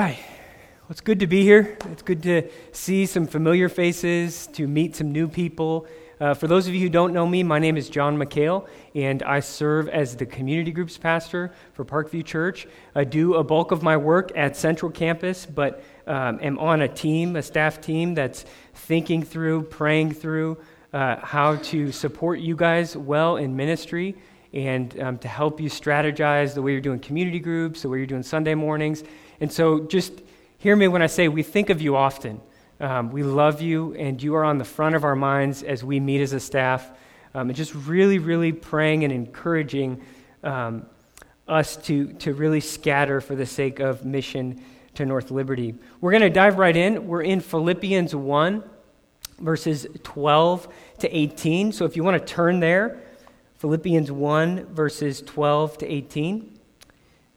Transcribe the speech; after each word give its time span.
Hi. 0.00 0.10
Well, 0.10 0.90
it's 0.90 1.00
good 1.00 1.18
to 1.18 1.26
be 1.26 1.42
here. 1.42 1.76
It's 1.90 2.02
good 2.02 2.22
to 2.22 2.48
see 2.70 3.04
some 3.04 3.26
familiar 3.26 3.68
faces, 3.68 4.46
to 4.52 4.68
meet 4.68 4.94
some 4.94 5.10
new 5.10 5.26
people. 5.26 5.88
Uh, 6.20 6.34
for 6.34 6.46
those 6.46 6.68
of 6.68 6.74
you 6.74 6.82
who 6.82 6.88
don't 6.88 7.12
know 7.12 7.26
me, 7.26 7.42
my 7.42 7.58
name 7.58 7.76
is 7.76 7.88
John 7.88 8.16
McHale, 8.16 8.68
and 8.94 9.24
I 9.24 9.40
serve 9.40 9.88
as 9.88 10.14
the 10.14 10.24
community 10.24 10.70
groups 10.70 10.96
pastor 10.96 11.50
for 11.72 11.84
Parkview 11.84 12.24
Church. 12.24 12.68
I 12.94 13.02
do 13.02 13.34
a 13.34 13.42
bulk 13.42 13.72
of 13.72 13.82
my 13.82 13.96
work 13.96 14.30
at 14.36 14.56
Central 14.56 14.92
Campus, 14.92 15.46
but 15.46 15.82
um, 16.06 16.38
am 16.42 16.60
on 16.60 16.82
a 16.82 16.88
team, 16.88 17.34
a 17.34 17.42
staff 17.42 17.80
team, 17.80 18.14
that's 18.14 18.44
thinking 18.74 19.24
through, 19.24 19.64
praying 19.64 20.12
through 20.12 20.58
uh, 20.92 21.16
how 21.16 21.56
to 21.56 21.90
support 21.90 22.38
you 22.38 22.54
guys 22.54 22.96
well 22.96 23.36
in 23.36 23.56
ministry 23.56 24.14
and 24.52 24.98
um, 25.00 25.18
to 25.18 25.28
help 25.28 25.60
you 25.60 25.68
strategize 25.68 26.54
the 26.54 26.62
way 26.62 26.72
you're 26.72 26.80
doing 26.80 27.00
community 27.00 27.38
groups, 27.38 27.82
the 27.82 27.88
way 27.88 27.98
you're 27.98 28.06
doing 28.06 28.22
Sunday 28.22 28.54
mornings. 28.54 29.02
And 29.40 29.52
so 29.52 29.80
just 29.80 30.12
hear 30.58 30.74
me 30.74 30.88
when 30.88 31.02
I 31.02 31.06
say 31.06 31.28
we 31.28 31.42
think 31.42 31.70
of 31.70 31.80
you 31.80 31.96
often. 31.96 32.40
Um, 32.80 33.10
we 33.10 33.22
love 33.22 33.60
you, 33.60 33.94
and 33.94 34.22
you 34.22 34.34
are 34.36 34.44
on 34.44 34.58
the 34.58 34.64
front 34.64 34.94
of 34.94 35.04
our 35.04 35.16
minds 35.16 35.62
as 35.62 35.82
we 35.82 36.00
meet 36.00 36.20
as 36.20 36.32
a 36.32 36.40
staff. 36.40 36.90
Um, 37.34 37.48
and 37.48 37.56
just 37.56 37.74
really, 37.74 38.18
really 38.18 38.52
praying 38.52 39.04
and 39.04 39.12
encouraging 39.12 40.02
um, 40.42 40.86
us 41.46 41.76
to, 41.76 42.12
to 42.14 42.34
really 42.34 42.60
scatter 42.60 43.20
for 43.20 43.34
the 43.34 43.46
sake 43.46 43.80
of 43.80 44.04
mission 44.04 44.62
to 44.94 45.06
North 45.06 45.30
Liberty. 45.30 45.74
We're 46.00 46.10
going 46.10 46.22
to 46.22 46.30
dive 46.30 46.58
right 46.58 46.76
in. 46.76 47.06
We're 47.06 47.22
in 47.22 47.40
Philippians 47.40 48.14
1, 48.14 48.64
verses 49.40 49.86
12 50.02 50.68
to 50.98 51.16
18. 51.16 51.72
So 51.72 51.84
if 51.84 51.96
you 51.96 52.02
want 52.04 52.18
to 52.18 52.32
turn 52.32 52.60
there, 52.60 52.98
Philippians 53.58 54.10
1, 54.10 54.66
verses 54.66 55.20
12 55.22 55.78
to 55.78 55.86
18. 55.86 56.58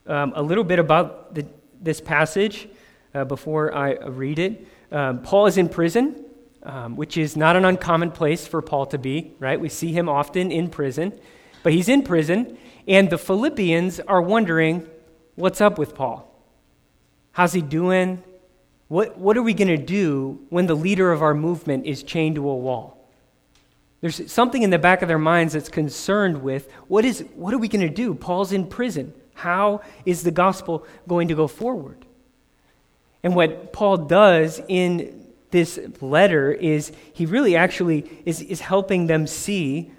Um, 0.08 0.34
a 0.36 0.42
little 0.42 0.64
bit 0.64 0.80
about 0.80 1.36
the 1.36 1.46
this 1.82 2.00
passage 2.00 2.68
uh, 3.14 3.26
before 3.26 3.74
I 3.74 3.94
read 3.94 4.40
it. 4.40 4.68
Um, 4.92 5.22
Paul 5.22 5.48
is 5.48 5.58
in 5.58 5.70
prison, 5.70 6.26
um, 6.64 6.96
which 6.96 7.18
is 7.18 7.36
not 7.36 7.56
an 7.56 7.66
uncommon 7.66 8.12
place 8.12 8.46
for 8.46 8.62
Paul 8.62 8.86
to 8.88 8.98
be, 8.98 9.34
right? 9.40 9.60
We 9.60 9.70
see 9.70 9.92
him 9.92 10.08
often 10.08 10.52
in 10.52 10.70
prison, 10.70 11.14
but 11.64 11.74
he's 11.74 11.90
in 11.90 12.04
prison, 12.04 12.58
and 12.88 13.10
the 13.10 13.18
Philippians 13.18 14.00
are 14.02 14.22
wondering 14.22 14.88
what's 15.36 15.62
up 15.62 15.78
with 15.78 15.96
Paul? 15.96 16.28
How's 17.32 17.54
he 17.54 17.62
doing? 17.62 18.24
What, 18.88 19.18
what 19.18 19.38
are 19.38 19.42
we 19.42 19.54
going 19.54 19.70
to 19.70 19.78
do 19.78 20.46
when 20.50 20.68
the 20.68 20.76
leader 20.76 21.12
of 21.12 21.22
our 21.22 21.34
movement 21.34 21.86
is 21.86 22.04
chained 22.04 22.36
to 22.36 22.50
a 22.50 22.56
wall? 22.56 22.98
There's 24.02 24.32
something 24.32 24.64
in 24.64 24.72
the 24.72 24.80
back 24.80 25.02
of 25.02 25.08
their 25.08 25.20
minds 25.20 25.54
that's 25.54 25.70
concerned 25.70 26.42
with 26.42 26.70
what, 26.88 27.06
is, 27.06 27.24
what 27.36 27.54
are 27.54 27.60
we 27.60 27.68
going 27.68 27.88
to 27.88 27.94
do? 27.94 28.16
Paul's 28.16 28.52
in 28.52 28.68
prison. 28.68 29.14
How 29.42 29.82
is 30.06 30.22
the 30.22 30.32
gospel 30.32 30.86
going 31.08 31.28
to 31.30 31.36
go 31.36 31.48
forward? 31.48 32.06
And 33.24 33.36
what 33.36 33.74
Paul 33.74 33.98
does 33.98 34.62
in 34.68 35.28
this 35.50 35.80
letter 36.00 36.52
is 36.52 36.92
he 37.14 37.26
really 37.26 37.56
actually 37.56 38.10
is, 38.24 38.42
is 38.42 38.62
helping 38.62 39.08
them 39.08 39.26
see 39.26 39.92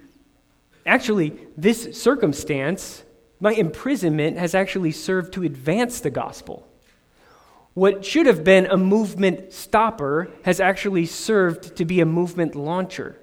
actually, 0.85 1.33
this 1.57 2.01
circumstance, 2.01 3.03
my 3.39 3.51
imprisonment, 3.53 4.37
has 4.37 4.55
actually 4.55 4.91
served 4.91 5.33
to 5.33 5.43
advance 5.43 5.99
the 5.99 6.09
gospel. 6.09 6.65
What 7.73 8.05
should 8.05 8.25
have 8.27 8.43
been 8.43 8.65
a 8.67 8.77
movement 8.77 9.51
stopper 9.51 10.29
has 10.43 10.59
actually 10.59 11.05
served 11.05 11.75
to 11.77 11.85
be 11.85 11.99
a 11.99 12.05
movement 12.05 12.55
launcher. 12.55 13.19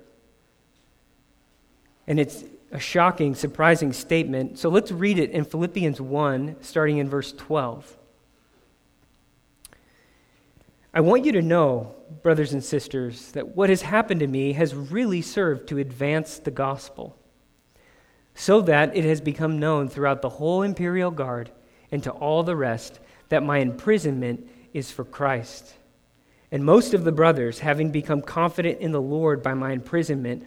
And 2.06 2.18
it's 2.20 2.44
a 2.72 2.78
shocking, 2.78 3.34
surprising 3.34 3.92
statement. 3.92 4.58
So 4.58 4.68
let's 4.68 4.92
read 4.92 5.18
it 5.18 5.30
in 5.30 5.44
Philippians 5.44 6.00
1, 6.00 6.56
starting 6.60 6.98
in 6.98 7.08
verse 7.08 7.32
12. 7.32 7.96
I 10.92 11.00
want 11.00 11.24
you 11.24 11.32
to 11.32 11.42
know, 11.42 11.94
brothers 12.22 12.52
and 12.52 12.64
sisters, 12.64 13.32
that 13.32 13.56
what 13.56 13.70
has 13.70 13.82
happened 13.82 14.20
to 14.20 14.26
me 14.26 14.52
has 14.54 14.74
really 14.74 15.22
served 15.22 15.68
to 15.68 15.78
advance 15.78 16.38
the 16.38 16.50
gospel, 16.50 17.16
so 18.34 18.60
that 18.62 18.96
it 18.96 19.04
has 19.04 19.20
become 19.20 19.58
known 19.58 19.88
throughout 19.88 20.22
the 20.22 20.28
whole 20.28 20.62
imperial 20.62 21.10
guard 21.10 21.50
and 21.92 22.02
to 22.02 22.10
all 22.10 22.42
the 22.42 22.56
rest 22.56 23.00
that 23.28 23.42
my 23.42 23.58
imprisonment 23.58 24.48
is 24.72 24.90
for 24.90 25.04
Christ. 25.04 25.74
And 26.52 26.64
most 26.64 26.94
of 26.94 27.04
the 27.04 27.12
brothers, 27.12 27.60
having 27.60 27.90
become 27.90 28.22
confident 28.22 28.80
in 28.80 28.92
the 28.92 29.00
Lord 29.00 29.42
by 29.42 29.54
my 29.54 29.72
imprisonment, 29.72 30.46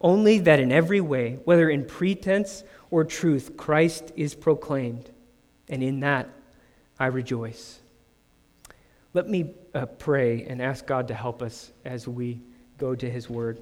Only 0.00 0.38
that 0.40 0.60
in 0.60 0.72
every 0.72 1.00
way, 1.00 1.38
whether 1.44 1.70
in 1.70 1.84
pretense 1.84 2.62
or 2.90 3.04
truth, 3.04 3.56
Christ 3.56 4.12
is 4.16 4.34
proclaimed, 4.34 5.10
and 5.68 5.82
in 5.82 6.00
that 6.00 6.28
I 6.98 7.06
rejoice. 7.06 7.80
Let 9.14 9.28
me 9.28 9.54
uh, 9.74 9.86
pray 9.86 10.44
and 10.44 10.60
ask 10.60 10.86
God 10.86 11.08
to 11.08 11.14
help 11.14 11.40
us 11.40 11.72
as 11.84 12.06
we 12.06 12.40
go 12.78 12.94
to 12.94 13.10
His 13.10 13.30
Word. 13.30 13.60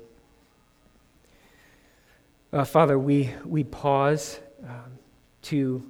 Uh, 2.52 2.64
Father, 2.64 2.98
we, 2.98 3.30
we 3.44 3.64
pause 3.64 4.40
um, 4.62 4.98
to 5.42 5.84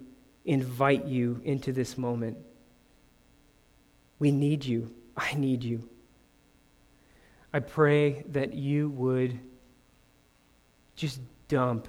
invite 0.44 1.06
you 1.06 1.40
into 1.44 1.72
this 1.72 1.96
moment. 1.96 2.36
We 4.18 4.30
need 4.30 4.64
you. 4.64 4.92
I 5.16 5.34
need 5.34 5.64
you. 5.64 5.88
I 7.52 7.60
pray 7.60 8.24
that 8.32 8.54
you 8.54 8.90
would 8.90 9.38
just 10.96 11.20
dump 11.48 11.88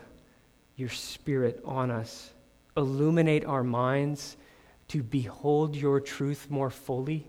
your 0.75 0.89
Spirit 0.89 1.61
on 1.65 1.91
us. 1.91 2.31
Illuminate 2.77 3.45
our 3.45 3.63
minds 3.63 4.37
to 4.89 5.01
behold 5.01 5.75
your 5.75 5.99
truth 5.99 6.47
more 6.49 6.69
fully. 6.69 7.27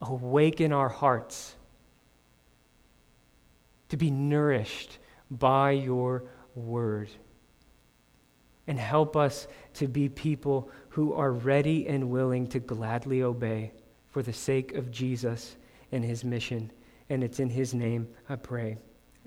Awaken 0.00 0.72
our 0.72 0.88
hearts 0.88 1.54
to 3.88 3.96
be 3.96 4.10
nourished 4.10 4.98
by 5.30 5.72
your 5.72 6.24
word. 6.54 7.08
And 8.66 8.78
help 8.78 9.16
us 9.16 9.46
to 9.74 9.86
be 9.86 10.08
people 10.08 10.70
who 10.88 11.12
are 11.14 11.30
ready 11.30 11.86
and 11.86 12.10
willing 12.10 12.48
to 12.48 12.58
gladly 12.58 13.22
obey 13.22 13.72
for 14.10 14.22
the 14.22 14.32
sake 14.32 14.74
of 14.74 14.90
Jesus 14.90 15.56
and 15.92 16.04
his 16.04 16.24
mission. 16.24 16.72
And 17.08 17.22
it's 17.22 17.38
in 17.38 17.48
his 17.48 17.74
name 17.74 18.08
I 18.28 18.36
pray. 18.36 18.78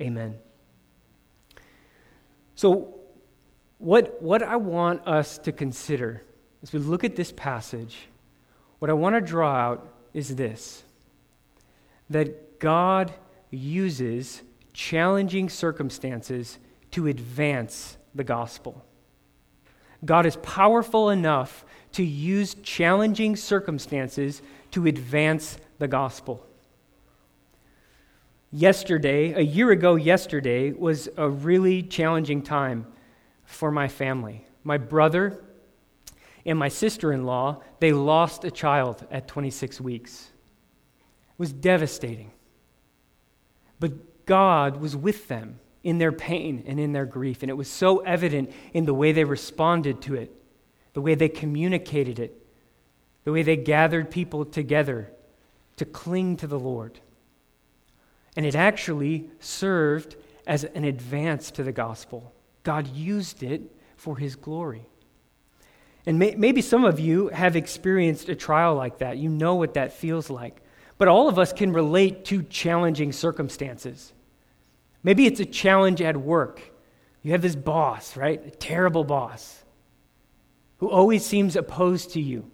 Amen. 0.01 0.35
So, 2.59 2.93
what, 3.77 4.21
what 4.21 4.43
I 4.43 4.57
want 4.57 5.07
us 5.07 5.37
to 5.37 5.53
consider 5.53 6.23
as 6.61 6.73
we 6.73 6.79
look 6.79 7.05
at 7.05 7.15
this 7.15 7.31
passage, 7.31 8.09
what 8.79 8.91
I 8.91 8.93
want 8.95 9.15
to 9.15 9.21
draw 9.21 9.55
out 9.55 9.87
is 10.13 10.35
this 10.35 10.83
that 12.09 12.59
God 12.59 13.13
uses 13.49 14.41
challenging 14.73 15.47
circumstances 15.47 16.59
to 16.91 17.07
advance 17.07 17.95
the 18.13 18.25
gospel. 18.25 18.83
God 20.03 20.25
is 20.25 20.35
powerful 20.35 21.11
enough 21.11 21.63
to 21.93 22.03
use 22.03 22.55
challenging 22.55 23.37
circumstances 23.37 24.41
to 24.71 24.85
advance 24.85 25.57
the 25.77 25.87
gospel. 25.87 26.45
Yesterday, 28.51 29.33
a 29.33 29.41
year 29.41 29.69
ago, 29.69 29.95
yesterday, 29.95 30.71
was 30.71 31.07
a 31.17 31.29
really 31.29 31.83
challenging 31.83 32.41
time 32.41 32.87
for 33.45 33.71
my 33.71 33.87
family. 33.87 34.45
My 34.63 34.77
brother 34.77 35.43
and 36.45 36.57
my 36.57 36.69
sister 36.69 37.13
in 37.13 37.25
law, 37.25 37.61
they 37.79 37.93
lost 37.93 38.43
a 38.43 38.51
child 38.51 39.05
at 39.11 39.27
26 39.27 39.79
weeks. 39.79 40.29
It 40.99 41.39
was 41.39 41.53
devastating. 41.53 42.31
But 43.79 44.25
God 44.25 44.77
was 44.77 44.95
with 44.95 45.27
them 45.27 45.59
in 45.83 45.99
their 45.99 46.11
pain 46.11 46.63
and 46.65 46.79
in 46.79 46.91
their 46.91 47.05
grief, 47.05 47.43
and 47.43 47.51
it 47.51 47.55
was 47.55 47.69
so 47.69 47.99
evident 47.99 48.51
in 48.73 48.85
the 48.85 48.93
way 48.95 49.11
they 49.11 49.23
responded 49.23 50.01
to 50.01 50.15
it, 50.15 50.33
the 50.93 51.01
way 51.01 51.13
they 51.13 51.29
communicated 51.29 52.17
it, 52.17 52.35
the 53.25 53.31
way 53.31 53.43
they 53.43 53.57
gathered 53.57 54.09
people 54.09 54.43
together 54.43 55.11
to 55.77 55.85
cling 55.85 56.35
to 56.37 56.47
the 56.47 56.59
Lord. 56.59 56.99
And 58.39 58.45
it 58.45 58.55
actually 58.55 59.29
served 59.41 60.15
as 60.47 60.63
an 60.63 60.85
advance 60.85 61.51
to 61.51 61.61
the 61.61 61.73
gospel. 61.73 62.33
God 62.63 62.87
used 62.87 63.43
it 63.43 63.63
for 63.97 64.15
his 64.15 64.37
glory. 64.37 64.87
And 66.05 66.17
may, 66.17 66.35
maybe 66.35 66.61
some 66.61 66.85
of 66.85 67.01
you 67.01 67.27
have 67.27 67.57
experienced 67.57 68.29
a 68.29 68.35
trial 68.35 68.75
like 68.75 68.99
that. 68.99 69.17
You 69.17 69.27
know 69.27 69.55
what 69.55 69.73
that 69.73 69.91
feels 69.91 70.29
like. 70.29 70.61
But 70.97 71.09
all 71.09 71.27
of 71.27 71.37
us 71.37 71.51
can 71.51 71.73
relate 71.73 72.23
to 72.27 72.41
challenging 72.43 73.11
circumstances. 73.11 74.13
Maybe 75.03 75.25
it's 75.25 75.41
a 75.41 75.45
challenge 75.45 76.01
at 76.01 76.15
work. 76.15 76.61
You 77.21 77.33
have 77.33 77.41
this 77.41 77.57
boss, 77.57 78.15
right? 78.15 78.41
A 78.47 78.51
terrible 78.51 79.03
boss 79.03 79.65
who 80.77 80.89
always 80.89 81.25
seems 81.25 81.57
opposed 81.57 82.11
to 82.11 82.21
you, 82.21 82.49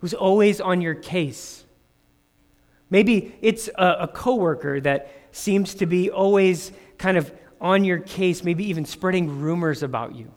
who's 0.00 0.12
always 0.12 0.60
on 0.60 0.82
your 0.82 0.94
case. 0.94 1.64
Maybe 2.90 3.36
it's 3.42 3.68
a, 3.74 3.96
a 4.00 4.08
coworker 4.08 4.80
that 4.80 5.12
seems 5.32 5.74
to 5.74 5.86
be 5.86 6.10
always 6.10 6.72
kind 6.96 7.16
of 7.16 7.32
on 7.60 7.84
your 7.84 7.98
case, 7.98 8.44
maybe 8.44 8.64
even 8.68 8.84
spreading 8.84 9.40
rumors 9.40 9.82
about 9.82 10.14
you. 10.14 10.32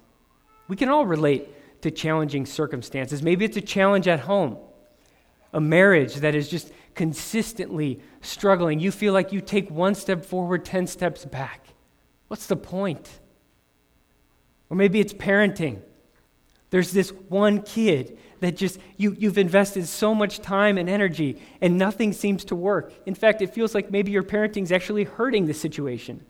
We 0.67 0.75
can 0.75 0.89
all 0.89 1.05
relate 1.05 1.81
to 1.81 1.91
challenging 1.91 2.45
circumstances. 2.45 3.21
Maybe 3.21 3.45
it's 3.45 3.57
a 3.57 3.61
challenge 3.61 4.07
at 4.07 4.21
home, 4.21 4.57
a 5.53 5.61
marriage 5.61 6.15
that 6.15 6.35
is 6.35 6.49
just 6.49 6.71
consistently 6.95 8.01
struggling. 8.21 8.79
You 8.79 8.91
feel 8.91 9.13
like 9.13 9.31
you 9.31 9.41
take 9.41 9.69
one 9.69 9.95
step 9.95 10.25
forward, 10.25 10.65
10 10.65 10.87
steps 10.87 11.25
back. 11.25 11.67
What's 12.27 12.47
the 12.47 12.55
point? 12.55 13.19
Or 14.69 14.77
maybe 14.77 14.99
it's 14.99 15.13
parenting. 15.13 15.81
There's 16.69 16.91
this 16.91 17.09
one 17.09 17.61
kid 17.61 18.17
that 18.41 18.57
just, 18.57 18.79
you, 18.97 19.15
you've 19.17 19.37
invested 19.37 19.87
so 19.87 20.13
much 20.13 20.41
time 20.41 20.77
and 20.77 20.89
energy, 20.89 21.41
and 21.61 21.77
nothing 21.77 22.11
seems 22.11 22.43
to 22.45 22.55
work. 22.55 22.93
In 23.05 23.15
fact, 23.15 23.41
it 23.41 23.53
feels 23.53 23.73
like 23.73 23.89
maybe 23.89 24.11
your 24.11 24.23
parenting 24.23 24.63
is 24.63 24.71
actually 24.71 25.05
hurting 25.05 25.45
the 25.45 25.53
situation. 25.53 26.25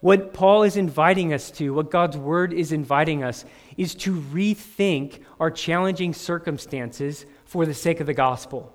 What 0.00 0.34
Paul 0.34 0.64
is 0.64 0.76
inviting 0.76 1.32
us 1.32 1.50
to, 1.52 1.72
what 1.72 1.90
God's 1.90 2.16
word 2.16 2.52
is 2.52 2.72
inviting 2.72 3.22
us, 3.22 3.44
is 3.76 3.94
to 3.96 4.20
rethink 4.20 5.20
our 5.38 5.50
challenging 5.50 6.12
circumstances 6.12 7.24
for 7.44 7.64
the 7.64 7.72
sake 7.72 8.00
of 8.00 8.06
the 8.06 8.14
gospel. 8.14 8.74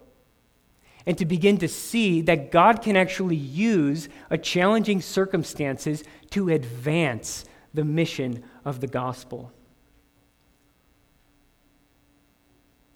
And 1.06 1.18
to 1.18 1.26
begin 1.26 1.58
to 1.60 1.68
see 1.68 2.22
that 2.22 2.52
God 2.52 2.82
can 2.82 2.96
actually 2.96 3.36
use 3.36 4.10
a 4.30 4.38
challenging 4.38 5.02
circumstances 5.02 6.04
to 6.32 6.50
advance 6.50 7.46
the 7.74 7.86
mission 7.86 8.44
of 8.66 8.80
the 8.80 8.88
gospel. 8.88 9.52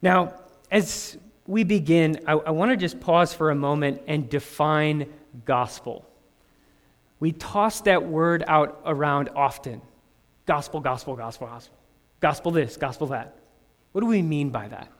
Now, 0.03 0.33
as 0.69 1.17
we 1.47 1.63
begin, 1.63 2.19
I, 2.27 2.33
I 2.33 2.51
want 2.51 2.71
to 2.71 2.77
just 2.77 2.99
pause 2.99 3.33
for 3.33 3.51
a 3.51 3.55
moment 3.55 4.01
and 4.05 4.29
define 4.29 5.07
gospel. 5.45 6.05
We 7.21 7.31
toss 7.31 7.79
that 7.81 8.05
word 8.05 8.43
out 8.45 8.81
around 8.85 9.29
often 9.33 9.81
gospel, 10.45 10.81
gospel, 10.81 11.15
gospel, 11.15 11.47
gospel. 11.47 11.77
Gospel 12.19 12.51
this, 12.51 12.75
gospel 12.75 13.07
that. 13.07 13.37
What 13.93 14.01
do 14.01 14.07
we 14.07 14.21
mean 14.21 14.49
by 14.49 14.67
that? 14.67 14.91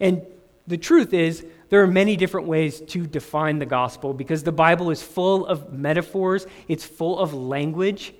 And 0.00 0.22
the 0.66 0.78
truth 0.78 1.12
is, 1.12 1.44
there 1.68 1.82
are 1.82 1.86
many 1.86 2.16
different 2.16 2.46
ways 2.46 2.80
to 2.80 3.06
define 3.06 3.58
the 3.58 3.66
gospel 3.66 4.14
because 4.14 4.42
the 4.42 4.52
Bible 4.52 4.90
is 4.90 5.02
full 5.02 5.44
of 5.46 5.74
metaphors, 5.74 6.46
it's 6.68 6.86
full 6.86 7.18
of 7.18 7.34
language. 7.34 8.14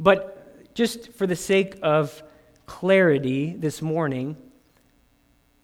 But 0.00 0.74
just 0.74 1.12
for 1.12 1.28
the 1.28 1.36
sake 1.36 1.78
of 1.80 2.24
clarity 2.66 3.54
this 3.56 3.80
morning, 3.80 4.36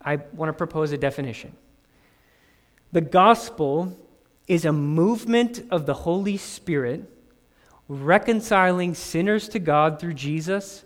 I 0.05 0.17
want 0.33 0.49
to 0.49 0.53
propose 0.53 0.91
a 0.91 0.97
definition. 0.97 1.55
The 2.91 3.01
gospel 3.01 3.97
is 4.47 4.63
a 4.63 4.71
movement 4.71 5.63
of 5.71 5.85
the 5.85 5.93
Holy 5.93 6.37
Spirit 6.37 7.09
reconciling 7.87 8.93
sinners 8.93 9.49
to 9.49 9.59
God 9.59 9.99
through 9.99 10.13
Jesus 10.13 10.85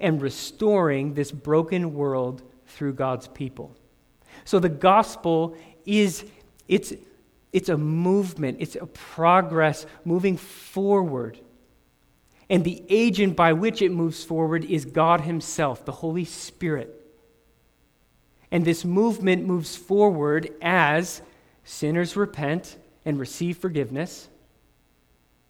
and 0.00 0.20
restoring 0.20 1.14
this 1.14 1.30
broken 1.30 1.94
world 1.94 2.42
through 2.66 2.94
God's 2.94 3.28
people. 3.28 3.76
So 4.44 4.58
the 4.58 4.68
gospel 4.68 5.56
is 5.84 6.24
it's 6.68 6.92
it's 7.52 7.68
a 7.68 7.78
movement, 7.78 8.58
it's 8.60 8.76
a 8.76 8.86
progress 8.86 9.86
moving 10.04 10.36
forward. 10.36 11.38
And 12.50 12.64
the 12.64 12.82
agent 12.88 13.34
by 13.34 13.54
which 13.54 13.80
it 13.82 13.90
moves 13.90 14.22
forward 14.24 14.64
is 14.64 14.84
God 14.84 15.22
himself, 15.22 15.84
the 15.84 15.92
Holy 15.92 16.24
Spirit. 16.24 17.05
And 18.50 18.64
this 18.64 18.84
movement 18.84 19.44
moves 19.44 19.76
forward 19.76 20.52
as 20.62 21.22
sinners 21.64 22.16
repent 22.16 22.76
and 23.04 23.18
receive 23.18 23.58
forgiveness, 23.58 24.28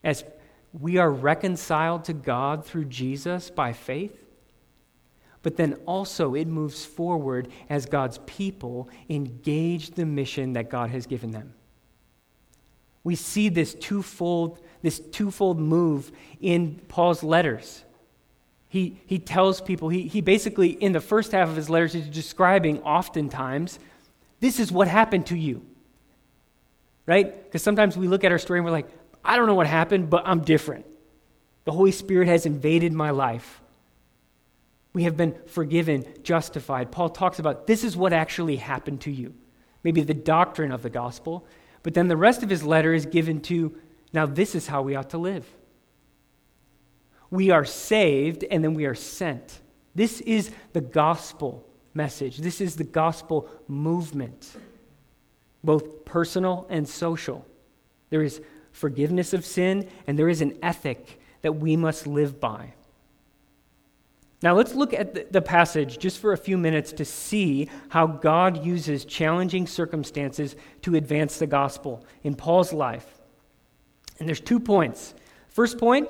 as 0.03 0.25
we 0.73 0.99
are 0.99 1.11
reconciled 1.11 2.05
to 2.05 2.13
God 2.13 2.65
through 2.65 2.87
Jesus 2.87 3.51
by 3.51 3.73
faith, 3.73 4.25
but 5.43 5.57
then 5.57 5.75
also 5.87 6.35
it 6.35 6.49
moves 6.49 6.85
forward 6.85 7.49
as 7.71 7.87
God's 7.87 8.19
people 8.27 8.89
engage 9.09 9.91
the 9.91 10.05
mission 10.05 10.55
that 10.55 10.71
God 10.71 10.91
has 10.91 11.07
given 11.07 11.31
them. 11.31 11.55
We 13.05 13.15
see 13.15 13.49
this 13.49 13.73
twofold, 13.75 14.61
this 14.83 14.99
twofold 14.99 15.61
move 15.61 16.11
in 16.41 16.81
Paul's 16.89 17.23
letters. 17.23 17.85
He, 18.69 19.01
he 19.07 19.19
tells 19.19 19.61
people, 19.61 19.89
he, 19.89 20.09
he 20.09 20.21
basically, 20.21 20.71
in 20.71 20.93
the 20.93 21.01
first 21.01 21.33
half 21.33 21.49
of 21.49 21.57
his 21.57 21.71
letters, 21.71 21.93
he's 21.93 22.09
describing 22.09 22.83
oftentimes, 22.83 23.79
this 24.41 24.59
is 24.61 24.73
what 24.73 24.89
happened 24.89 25.27
to 25.27 25.37
you. 25.37 25.65
Right? 27.07 27.45
Because 27.45 27.63
sometimes 27.63 27.97
we 27.97 28.09
look 28.09 28.25
at 28.25 28.33
our 28.33 28.39
story 28.39 28.59
and 28.59 28.65
we're 28.65 28.73
like, 28.73 28.89
I 29.25 29.37
don't 29.37 29.47
know 29.47 29.55
what 29.55 29.67
happened, 29.67 30.11
but 30.11 30.23
I'm 30.27 30.41
different. 30.41 30.87
The 31.65 31.73
Holy 31.73 31.93
Spirit 31.93 32.29
has 32.29 32.47
invaded 32.47 32.93
my 32.93 33.11
life. 33.11 33.61
We 34.93 35.05
have 35.05 35.17
been 35.17 35.37
forgiven, 35.47 36.05
justified. 36.23 36.91
Paul 36.91 37.11
talks 37.11 37.39
about 37.39 37.67
this 37.67 37.85
is 37.85 37.97
what 37.97 38.13
actually 38.13 38.57
happened 38.57 39.03
to 39.03 39.11
you. 39.11 39.35
Maybe 39.85 40.03
the 40.03 40.15
doctrine 40.15 40.73
of 40.73 40.83
the 40.83 40.91
gospel. 40.91 41.47
But 41.83 41.95
then 41.95 42.09
the 42.09 42.17
rest 42.17 42.43
of 42.43 42.51
his 42.51 42.65
letter 42.65 42.93
is 42.93 43.07
given 43.07 43.41
to 43.43 43.77
now, 44.13 44.25
this 44.25 44.55
is 44.55 44.67
how 44.67 44.81
we 44.81 44.95
ought 44.95 45.11
to 45.11 45.19
live. 45.19 45.47
We 47.31 47.51
are 47.51 47.65
saved 47.65 48.45
and 48.45 48.63
then 48.63 48.75
we 48.75 48.87
are 48.87 48.95
sent. 48.95 49.61
This 49.95 50.21
is 50.21 50.51
the 50.73 50.81
gospel 50.81 51.67
message. 51.95 52.39
This 52.39 52.61
is 52.61 52.77
the 52.77 52.85
gospel 52.85 53.49
movement, 53.67 54.57
both 55.65 56.05
personal 56.05 56.67
and 56.69 56.89
social. 56.89 57.47
There 58.11 58.23
is 58.23 58.41
forgiveness 58.73 59.33
of 59.33 59.45
sin, 59.45 59.89
and 60.07 60.19
there 60.19 60.29
is 60.29 60.43
an 60.43 60.59
ethic 60.63 61.19
that 61.43 61.53
we 61.53 61.77
must 61.77 62.07
live 62.07 62.39
by. 62.39 62.75
Now, 64.43 64.55
let's 64.55 64.75
look 64.75 64.93
at 64.93 65.33
the 65.33 65.41
passage 65.41 65.99
just 65.99 66.19
for 66.19 66.33
a 66.33 66.37
few 66.37 66.59
minutes 66.59 66.93
to 66.93 67.05
see 67.07 67.71
how 67.89 68.07
God 68.07 68.65
uses 68.65 69.07
challenging 69.07 69.67
circumstances 69.67 70.57
to 70.83 70.95
advance 70.95 71.39
the 71.39 71.47
gospel 71.47 72.05
in 72.23 72.35
Paul's 72.35 72.73
life. 72.73 73.07
And 74.19 74.29
there's 74.29 74.41
two 74.41 74.61
points. 74.61 75.15
First 75.49 75.79
point 75.79 76.09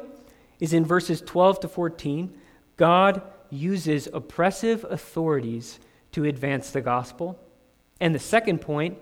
is 0.60 0.72
in 0.72 0.84
verses 0.84 1.20
12 1.20 1.60
to 1.60 1.68
14. 1.68 2.36
God 2.76 3.22
uses 3.50 4.08
oppressive 4.12 4.84
authorities 4.88 5.78
to 6.12 6.24
advance 6.24 6.70
the 6.70 6.80
gospel. 6.80 7.38
And 8.00 8.14
the 8.14 8.18
second 8.18 8.60
point 8.60 8.98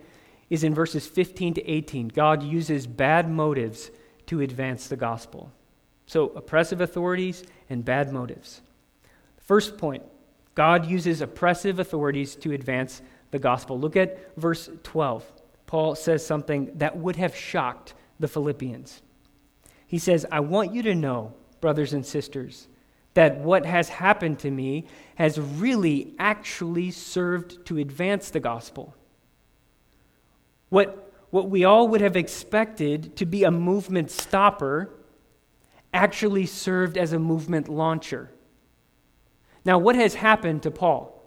is 0.51 0.65
in 0.65 0.75
verses 0.75 1.07
15 1.07 1.55
to 1.55 1.69
18. 1.69 2.09
God 2.09 2.43
uses 2.43 2.87
bad 2.87 3.31
motives 3.31 3.91
to 4.27 4.41
advance 4.41 4.89
the 4.89 4.97
gospel. 4.97 5.53
So, 6.07 6.29
oppressive 6.31 6.81
authorities 6.81 7.45
and 7.71 7.85
bad 7.85 8.13
motives. 8.13 8.61
First 9.39 9.79
point 9.79 10.03
God 10.55 10.87
uses 10.87 11.21
oppressive 11.21 11.79
authorities 11.79 12.37
to 12.37 12.53
advance 12.53 13.03
the 13.31 13.39
gospel. 13.39 13.79
Look 13.79 13.97
at 13.97 14.37
verse 14.37 14.71
12. 14.85 15.25
Paul 15.67 15.95
says 15.95 16.25
something 16.25 16.71
that 16.77 16.97
would 16.97 17.17
have 17.17 17.35
shocked 17.35 17.95
the 18.21 18.29
Philippians. 18.29 19.03
He 19.87 19.99
says, 19.99 20.25
I 20.31 20.41
want 20.41 20.73
you 20.73 20.83
to 20.83 20.95
know, 20.95 21.35
brothers 21.65 21.95
and 21.95 22.05
sisters, 22.05 22.69
that 23.15 23.39
what 23.39 23.65
has 23.65 23.89
happened 23.89 24.39
to 24.39 24.51
me 24.51 24.85
has 25.15 25.41
really 25.41 26.13
actually 26.19 26.91
served 26.91 27.65
to 27.65 27.79
advance 27.79 28.29
the 28.29 28.39
gospel. 28.39 28.95
What, 30.69 31.11
what 31.31 31.49
we 31.49 31.65
all 31.65 31.89
would 31.89 32.03
have 32.03 32.19
expected 32.19 33.17
to 33.17 33.25
be 33.25 33.45
a 33.45 33.51
movement 33.51 34.11
stopper 34.11 34.91
actually 35.95 36.45
served 36.45 36.99
as 36.99 37.15
a 37.15 37.19
movement 37.19 37.67
launcher. 37.67 38.31
Now, 39.65 39.79
what 39.79 39.97
has 39.97 40.13
happened 40.13 40.65
to 40.65 40.71
Paul? 40.71 41.19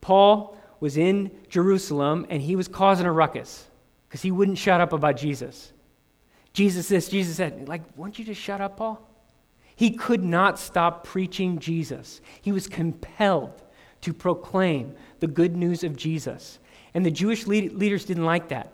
Paul 0.00 0.56
was 0.80 0.96
in 0.96 1.30
Jerusalem 1.50 2.26
and 2.30 2.40
he 2.40 2.56
was 2.56 2.68
causing 2.68 3.04
a 3.04 3.12
ruckus 3.12 3.68
because 4.08 4.22
he 4.22 4.30
wouldn't 4.30 4.56
shut 4.56 4.80
up 4.80 4.94
about 4.94 5.18
Jesus. 5.18 5.74
Jesus 6.54 6.88
this, 6.88 7.10
Jesus 7.10 7.36
said, 7.36 7.68
like, 7.68 7.82
won't 7.98 8.18
you 8.18 8.24
just 8.24 8.40
shut 8.40 8.62
up, 8.62 8.78
Paul? 8.78 9.04
He 9.78 9.92
could 9.92 10.24
not 10.24 10.58
stop 10.58 11.04
preaching 11.04 11.60
Jesus. 11.60 12.20
He 12.42 12.50
was 12.50 12.66
compelled 12.66 13.62
to 14.00 14.12
proclaim 14.12 14.96
the 15.20 15.28
good 15.28 15.54
news 15.54 15.84
of 15.84 15.94
Jesus. 15.94 16.58
And 16.94 17.06
the 17.06 17.12
Jewish 17.12 17.46
lead- 17.46 17.74
leaders 17.74 18.04
didn't 18.04 18.24
like 18.24 18.48
that. 18.48 18.72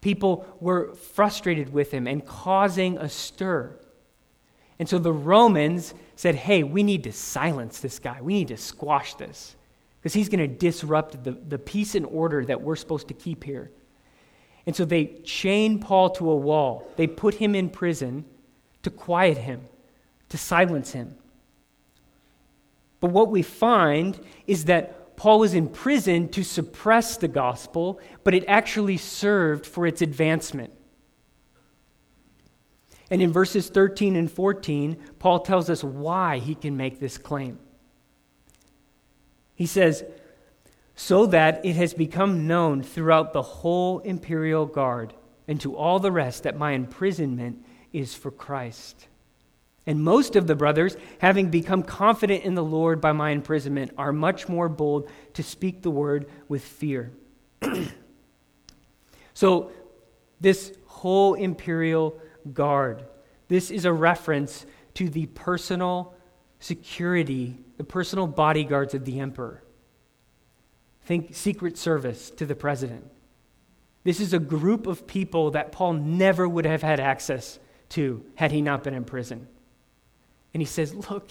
People 0.00 0.46
were 0.60 0.94
frustrated 0.94 1.72
with 1.72 1.90
him 1.90 2.06
and 2.06 2.24
causing 2.24 2.96
a 2.96 3.08
stir. 3.08 3.76
And 4.78 4.88
so 4.88 5.00
the 5.00 5.12
Romans 5.12 5.94
said, 6.14 6.36
hey, 6.36 6.62
we 6.62 6.84
need 6.84 7.02
to 7.02 7.12
silence 7.12 7.80
this 7.80 7.98
guy. 7.98 8.20
We 8.22 8.34
need 8.34 8.48
to 8.48 8.56
squash 8.56 9.14
this. 9.14 9.56
because 10.02 10.14
he's 10.14 10.28
going 10.28 10.40
to 10.40 10.48
disrupt 10.48 11.22
the, 11.22 11.30
the 11.30 11.58
peace 11.58 11.94
and 11.94 12.04
order 12.06 12.44
that 12.44 12.60
we're 12.60 12.74
supposed 12.74 13.06
to 13.08 13.14
keep 13.14 13.44
here. 13.44 13.70
And 14.66 14.74
so 14.74 14.84
they 14.84 15.06
chain 15.24 15.78
Paul 15.78 16.10
to 16.10 16.28
a 16.30 16.36
wall. 16.36 16.90
They 16.96 17.06
put 17.06 17.34
him 17.34 17.54
in 17.54 17.70
prison 17.70 18.24
to 18.82 18.90
quiet 18.90 19.38
him, 19.38 19.62
to 20.32 20.38
silence 20.38 20.92
him. 20.92 21.14
But 23.00 23.10
what 23.10 23.28
we 23.28 23.42
find 23.42 24.18
is 24.46 24.64
that 24.64 25.14
Paul 25.14 25.40
was 25.40 25.52
in 25.52 25.68
prison 25.68 26.30
to 26.30 26.42
suppress 26.42 27.18
the 27.18 27.28
gospel, 27.28 28.00
but 28.24 28.32
it 28.32 28.42
actually 28.48 28.96
served 28.96 29.66
for 29.66 29.86
its 29.86 30.00
advancement. 30.00 30.72
And 33.10 33.20
in 33.20 33.30
verses 33.30 33.68
13 33.68 34.16
and 34.16 34.32
14, 34.32 34.96
Paul 35.18 35.40
tells 35.40 35.68
us 35.68 35.84
why 35.84 36.38
he 36.38 36.54
can 36.54 36.78
make 36.78 36.98
this 36.98 37.18
claim. 37.18 37.58
He 39.54 39.66
says, 39.66 40.02
so 40.96 41.26
that 41.26 41.62
it 41.62 41.76
has 41.76 41.92
become 41.92 42.46
known 42.46 42.82
throughout 42.82 43.34
the 43.34 43.42
whole 43.42 43.98
imperial 43.98 44.64
guard 44.64 45.12
and 45.46 45.60
to 45.60 45.76
all 45.76 45.98
the 45.98 46.10
rest 46.10 46.44
that 46.44 46.56
my 46.56 46.72
imprisonment 46.72 47.62
is 47.92 48.14
for 48.14 48.30
Christ. 48.30 49.08
And 49.86 50.02
most 50.02 50.36
of 50.36 50.46
the 50.46 50.54
brothers, 50.54 50.96
having 51.18 51.50
become 51.50 51.82
confident 51.82 52.44
in 52.44 52.54
the 52.54 52.64
Lord 52.64 53.00
by 53.00 53.12
my 53.12 53.30
imprisonment, 53.30 53.92
are 53.98 54.12
much 54.12 54.48
more 54.48 54.68
bold 54.68 55.08
to 55.34 55.42
speak 55.42 55.82
the 55.82 55.90
word 55.90 56.28
with 56.48 56.62
fear. 56.62 57.12
so, 59.34 59.72
this 60.40 60.72
whole 60.86 61.34
imperial 61.34 62.20
guard, 62.52 63.04
this 63.48 63.70
is 63.70 63.84
a 63.84 63.92
reference 63.92 64.66
to 64.94 65.08
the 65.08 65.26
personal 65.26 66.14
security, 66.60 67.58
the 67.76 67.84
personal 67.84 68.28
bodyguards 68.28 68.94
of 68.94 69.04
the 69.04 69.18
emperor. 69.18 69.62
Think 71.04 71.34
Secret 71.34 71.76
Service 71.76 72.30
to 72.30 72.46
the 72.46 72.54
president. 72.54 73.10
This 74.04 74.20
is 74.20 74.32
a 74.32 74.38
group 74.38 74.86
of 74.86 75.06
people 75.06 75.52
that 75.52 75.72
Paul 75.72 75.94
never 75.94 76.48
would 76.48 76.66
have 76.66 76.82
had 76.82 77.00
access 77.00 77.58
to 77.90 78.24
had 78.36 78.52
he 78.52 78.62
not 78.62 78.84
been 78.84 78.94
in 78.94 79.04
prison. 79.04 79.48
And 80.54 80.60
he 80.60 80.66
says, 80.66 80.94
Look, 80.94 81.30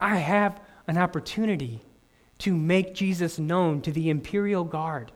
I 0.00 0.16
have 0.16 0.60
an 0.86 0.98
opportunity 0.98 1.80
to 2.38 2.54
make 2.54 2.94
Jesus 2.94 3.38
known 3.38 3.82
to 3.82 3.92
the 3.92 4.10
imperial 4.10 4.64
guard, 4.64 5.12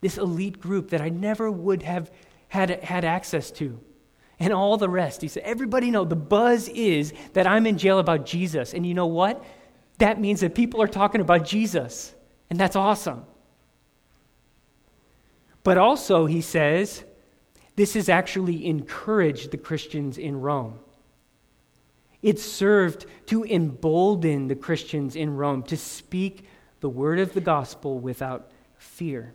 this 0.00 0.18
elite 0.18 0.60
group 0.60 0.90
that 0.90 1.00
I 1.00 1.08
never 1.08 1.50
would 1.50 1.82
have 1.82 2.10
had, 2.48 2.82
had 2.82 3.04
access 3.04 3.50
to. 3.52 3.80
And 4.40 4.52
all 4.52 4.76
the 4.76 4.88
rest. 4.88 5.20
He 5.20 5.28
said, 5.28 5.42
Everybody 5.44 5.90
know 5.90 6.04
the 6.04 6.14
buzz 6.14 6.68
is 6.68 7.12
that 7.32 7.46
I'm 7.46 7.66
in 7.66 7.76
jail 7.76 7.98
about 7.98 8.24
Jesus. 8.24 8.72
And 8.72 8.86
you 8.86 8.94
know 8.94 9.06
what? 9.06 9.44
That 9.98 10.20
means 10.20 10.40
that 10.40 10.54
people 10.54 10.80
are 10.80 10.88
talking 10.88 11.20
about 11.20 11.44
Jesus. 11.44 12.14
And 12.50 12.58
that's 12.58 12.76
awesome. 12.76 13.24
But 15.64 15.76
also, 15.76 16.26
he 16.26 16.40
says, 16.40 17.04
this 17.76 17.94
has 17.94 18.08
actually 18.08 18.66
encouraged 18.66 19.50
the 19.50 19.56
Christians 19.56 20.18
in 20.18 20.40
Rome. 20.40 20.78
It 22.22 22.38
served 22.38 23.06
to 23.26 23.44
embolden 23.44 24.48
the 24.48 24.56
Christians 24.56 25.14
in 25.14 25.36
Rome 25.36 25.62
to 25.64 25.76
speak 25.76 26.46
the 26.80 26.88
word 26.88 27.18
of 27.18 27.32
the 27.32 27.40
gospel 27.40 27.98
without 27.98 28.50
fear. 28.76 29.34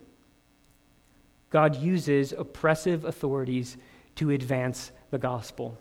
God 1.50 1.76
uses 1.76 2.32
oppressive 2.32 3.04
authorities 3.04 3.76
to 4.16 4.30
advance 4.30 4.92
the 5.10 5.18
gospel. 5.18 5.78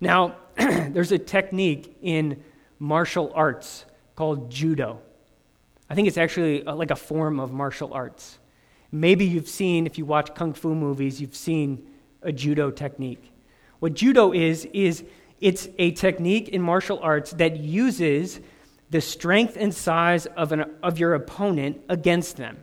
Now, 0.00 0.36
there's 0.56 1.12
a 1.12 1.18
technique 1.18 1.96
in 2.02 2.42
martial 2.78 3.32
arts 3.34 3.84
called 4.14 4.50
judo. 4.50 5.00
I 5.88 5.94
think 5.94 6.08
it's 6.08 6.18
actually 6.18 6.66
uh, 6.66 6.74
like 6.74 6.90
a 6.90 6.96
form 6.96 7.38
of 7.38 7.52
martial 7.52 7.92
arts. 7.94 8.38
Maybe 8.90 9.24
you've 9.24 9.48
seen, 9.48 9.86
if 9.86 9.98
you 9.98 10.04
watch 10.04 10.34
kung 10.34 10.52
fu 10.52 10.74
movies, 10.74 11.20
you've 11.20 11.36
seen 11.36 11.86
a 12.22 12.32
judo 12.32 12.70
technique. 12.70 13.32
What 13.78 13.94
judo 13.94 14.32
is, 14.32 14.64
is 14.72 15.04
it's 15.40 15.68
a 15.78 15.90
technique 15.92 16.48
in 16.48 16.62
martial 16.62 16.98
arts 17.00 17.32
that 17.32 17.58
uses 17.58 18.40
the 18.90 19.00
strength 19.00 19.56
and 19.58 19.74
size 19.74 20.26
of, 20.26 20.52
an, 20.52 20.64
of 20.82 20.98
your 20.98 21.14
opponent 21.14 21.82
against 21.88 22.36
them. 22.36 22.62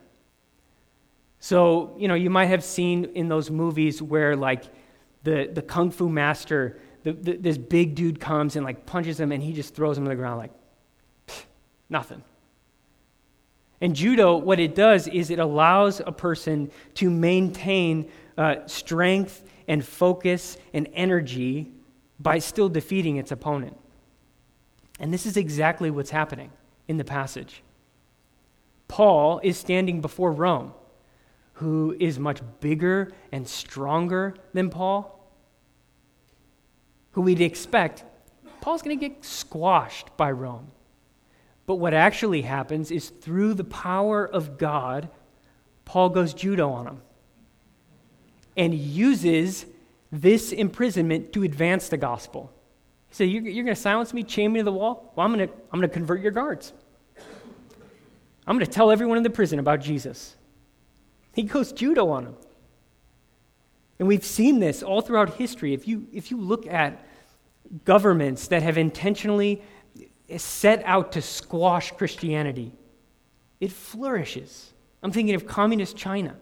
So, 1.39 1.96
you 1.98 2.08
know, 2.08 2.13
you 2.13 2.30
might 2.30 2.46
have 2.46 2.63
seen 2.63 3.06
in 3.15 3.27
those 3.27 3.51
movies 3.51 4.01
where, 4.01 4.36
like, 4.36 4.63
the, 5.24 5.50
the 5.51 5.62
kung 5.62 5.92
fu 5.92 6.08
master, 6.08 6.80
the, 7.03 7.12
the, 7.12 7.34
this 7.34 7.58
big 7.58 7.96
dude 7.96 8.20
comes 8.20 8.56
and, 8.56 8.65
like, 8.65 8.86
punches 8.86 9.20
him 9.20 9.32
and 9.32 9.44
he 9.44 9.51
just 9.51 9.75
throws 9.75 9.98
him 9.98 10.06
to 10.06 10.10
the 10.10 10.15
ground, 10.15 10.38
like, 10.38 10.51
nothing. 11.89 12.24
And 13.82 13.94
judo, 13.94 14.38
what 14.38 14.62
it 14.62 14.75
does 14.75 15.10
is 15.10 15.30
it 15.30 15.39
allows 15.39 16.00
a 16.00 16.13
person 16.13 16.72
to 16.96 17.10
maintain 17.10 18.10
uh, 18.38 18.65
strength 18.65 19.44
and 19.68 19.86
focus 19.86 20.58
and 20.74 20.88
energy 20.94 21.70
by 22.20 22.39
still 22.39 22.70
defeating 22.70 23.17
its 23.17 23.32
opponent. 23.32 23.77
And 25.00 25.13
this 25.13 25.25
is 25.25 25.38
exactly 25.38 25.89
what's 25.89 26.12
happening 26.12 26.51
in 26.88 26.98
the 26.98 27.03
passage. 27.03 27.63
Paul 28.88 29.39
is 29.43 29.58
standing 29.58 30.01
before 30.01 30.32
Rome, 30.32 30.74
who 31.53 31.96
is 32.00 32.20
much 32.20 32.41
bigger 32.60 33.12
and 33.32 33.48
stronger 33.48 34.36
than 34.53 34.70
Paul, 34.70 35.20
who 37.12 37.22
we'd 37.22 37.41
expect 37.41 38.03
Paul's 38.62 38.82
going 38.82 38.98
to 38.98 39.10
get 39.10 39.25
squashed 39.25 40.15
by 40.15 40.32
Rome. 40.32 40.72
But 41.65 41.75
what 41.75 41.93
actually 41.93 42.43
happens 42.43 42.91
is 42.91 43.10
through 43.10 43.55
the 43.55 43.63
power 43.63 44.25
of 44.25 44.58
God, 44.58 45.10
Paul 45.86 46.10
goes 46.10 46.34
judo 46.34 46.70
on 46.70 46.88
him 46.88 47.01
and 48.55 48.74
uses 48.74 49.65
this 50.13 50.51
imprisonment 50.51 51.34
to 51.34 51.41
advance 51.41 51.89
the 51.89 51.98
gospel. 51.98 52.53
He 53.08 53.15
said, 53.15 53.24
You're, 53.29 53.41
you're 53.41 53.65
going 53.65 53.75
to 53.75 53.82
silence 53.82 54.13
me, 54.13 54.22
chain 54.22 54.53
me 54.53 54.60
to 54.60 54.63
the 54.63 54.72
wall? 54.72 55.12
Well, 55.15 55.25
I'm 55.25 55.34
going 55.34 55.48
to 55.48 55.53
I'm 55.72 55.82
to 55.82 55.88
convert 55.88 56.22
your 56.22 56.32
guards. 56.32 56.72
I'm 58.46 58.55
going 58.55 58.65
to 58.65 58.72
tell 58.72 58.91
everyone 58.91 59.17
in 59.17 59.24
the 59.24 59.32
prison 59.32 59.58
about 59.58 59.82
Jesus. 59.82 60.36
He 61.34 61.43
goes 61.43 61.72
judo 61.72 62.10
on 62.10 62.25
them. 62.25 62.36
And 63.98 64.08
we've 64.08 64.25
seen 64.25 64.60
this 64.60 64.84
all 64.84 65.01
throughout 65.01 65.36
history. 65.36 65.74
If 65.74 65.88
you, 65.88 66.08
if 66.13 66.29
you 66.29 66.39
look 66.39 66.67
at 66.67 67.03
governments 67.84 68.50
that 68.50 68.62
have 68.62 68.77
intentionally 68.77 69.63
set 70.38 70.84
out 70.86 71.13
to 71.13 71.22
squash 71.22 71.91
Christianity, 71.91 72.74
it 73.60 73.72
flourishes. 73.72 74.74
I'm 75.01 75.12
thinking 75.12 75.34
of 75.34 75.48
communist 75.48 75.98
China. 75.98 76.36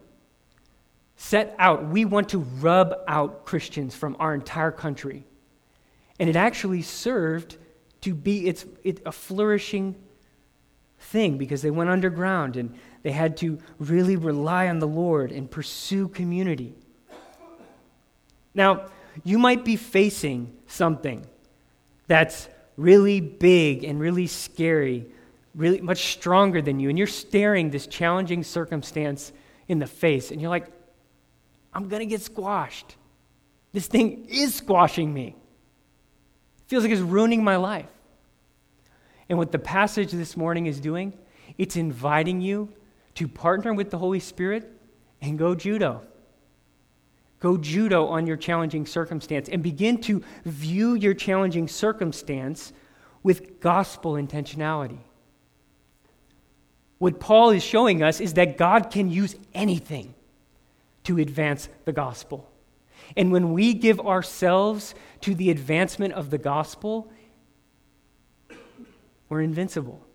Set 1.24 1.56
out, 1.60 1.86
we 1.88 2.04
want 2.04 2.30
to 2.30 2.40
rub 2.40 2.96
out 3.08 3.46
Christians 3.46 3.94
from 3.94 4.18
our 4.20 4.34
entire 4.34 4.72
country. 4.72 5.24
And 6.20 6.28
it 6.28 6.36
actually 6.36 6.82
served 6.82 7.58
to 8.01 8.16
be 8.16 8.48
its, 8.48 8.66
it, 8.84 9.04
a 9.06 9.12
flourishing 9.12 9.96
thing 10.98 11.38
because 11.38 11.62
they 11.62 11.70
went 11.70 11.92
underground 11.92 12.58
and 12.58 12.74
they 13.04 13.12
had 13.12 13.38
to 13.38 13.60
really 13.78 14.16
rely 14.16 14.68
on 14.68 14.80
the 14.80 14.88
Lord 14.88 15.32
and 15.32 15.50
pursue 15.50 16.08
community. 16.08 16.74
Now, 18.56 18.88
you 19.24 19.38
might 19.38 19.63
be 19.63 19.75
facing 19.75 20.51
something 20.66 21.24
that's 22.08 22.50
really 22.78 23.22
big 23.22 23.84
and 23.84 24.00
really 24.00 24.25
scary, 24.25 25.06
really 25.54 25.82
much 25.82 26.13
stronger 26.13 26.63
than 26.63 26.80
you, 26.80 26.90
and 26.90 26.98
you're 26.98 27.06
staring 27.06 27.70
this 27.70 27.86
challenging 27.86 28.44
circumstance 28.44 29.32
in 29.68 29.78
the 29.78 29.88
face, 29.88 30.32
and 30.32 30.42
you're 30.42 30.50
like, 30.50 30.81
I'm 31.74 31.88
going 31.88 32.01
to 32.01 32.06
get 32.06 32.22
squashed. 32.22 32.96
This 33.72 33.88
thing 33.88 34.25
is 34.30 34.56
squashing 34.56 35.13
me. 35.13 35.36
It 36.60 36.70
feels 36.70 36.84
like 36.84 36.92
it's 36.92 37.01
ruining 37.01 37.44
my 37.44 37.56
life. 37.56 37.90
And 39.30 39.38
what 39.38 39.51
the 39.51 39.60
passage 39.60 40.12
this 40.12 40.36
morning 40.36 40.66
is 40.66 40.80
doing, 40.80 41.13
it's 41.58 41.78
inviting 41.78 42.42
you 42.42 42.70
to 43.16 43.28
partner 43.28 43.74
with 43.74 43.90
the 43.90 43.98
Holy 43.98 44.20
Spirit 44.20 44.70
and 45.22 45.38
go 45.38 45.56
judo. 45.56 46.01
Go 47.40 47.58
judo 47.58 48.08
on 48.08 48.28
your 48.28 48.38
challenging 48.38 48.86
circumstance 48.86 49.50
and 49.50 49.63
begin 49.63 50.00
to 50.01 50.22
view 50.46 50.96
your 50.96 51.13
challenging 51.13 51.68
circumstance 51.68 52.74
with 53.24 53.60
gospel 53.60 54.13
intentionality. 54.13 55.00
What 56.98 57.20
Paul 57.20 57.50
is 57.50 57.63
showing 57.63 58.04
us 58.04 58.20
is 58.20 58.34
that 58.34 58.58
God 58.58 58.92
can 58.92 59.10
use 59.10 59.36
anything 59.54 60.13
to 61.03 61.17
advance 61.17 61.70
the 61.86 61.93
gospel. 61.93 62.50
And 63.17 63.31
when 63.31 63.53
we 63.53 63.74
give 63.74 64.00
ourselves 64.00 64.96
to 65.22 65.36
the 65.36 65.50
advancement 65.50 66.13
of 66.13 66.29
the 66.29 66.38
gospel, 66.38 67.12
we're 69.29 69.41
invincible. 69.41 70.05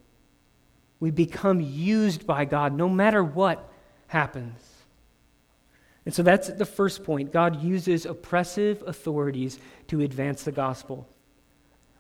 We 1.01 1.11
become 1.11 1.61
used 1.61 2.27
by 2.27 2.45
God 2.45 2.73
no 2.73 2.89
matter 2.89 3.23
what 3.23 3.69
happens. 4.09 4.63
And 6.05 6.15
so 6.15 6.23
that's 6.23 6.49
the 6.49 6.65
first 6.65 7.03
point. 7.03 7.33
God 7.33 7.63
uses 7.63 8.07
oppressive 8.07 8.83
authorities 8.87 9.59
to 9.89 10.03
advance 10.03 10.45
the 10.45 10.53
gospel. 10.53 11.09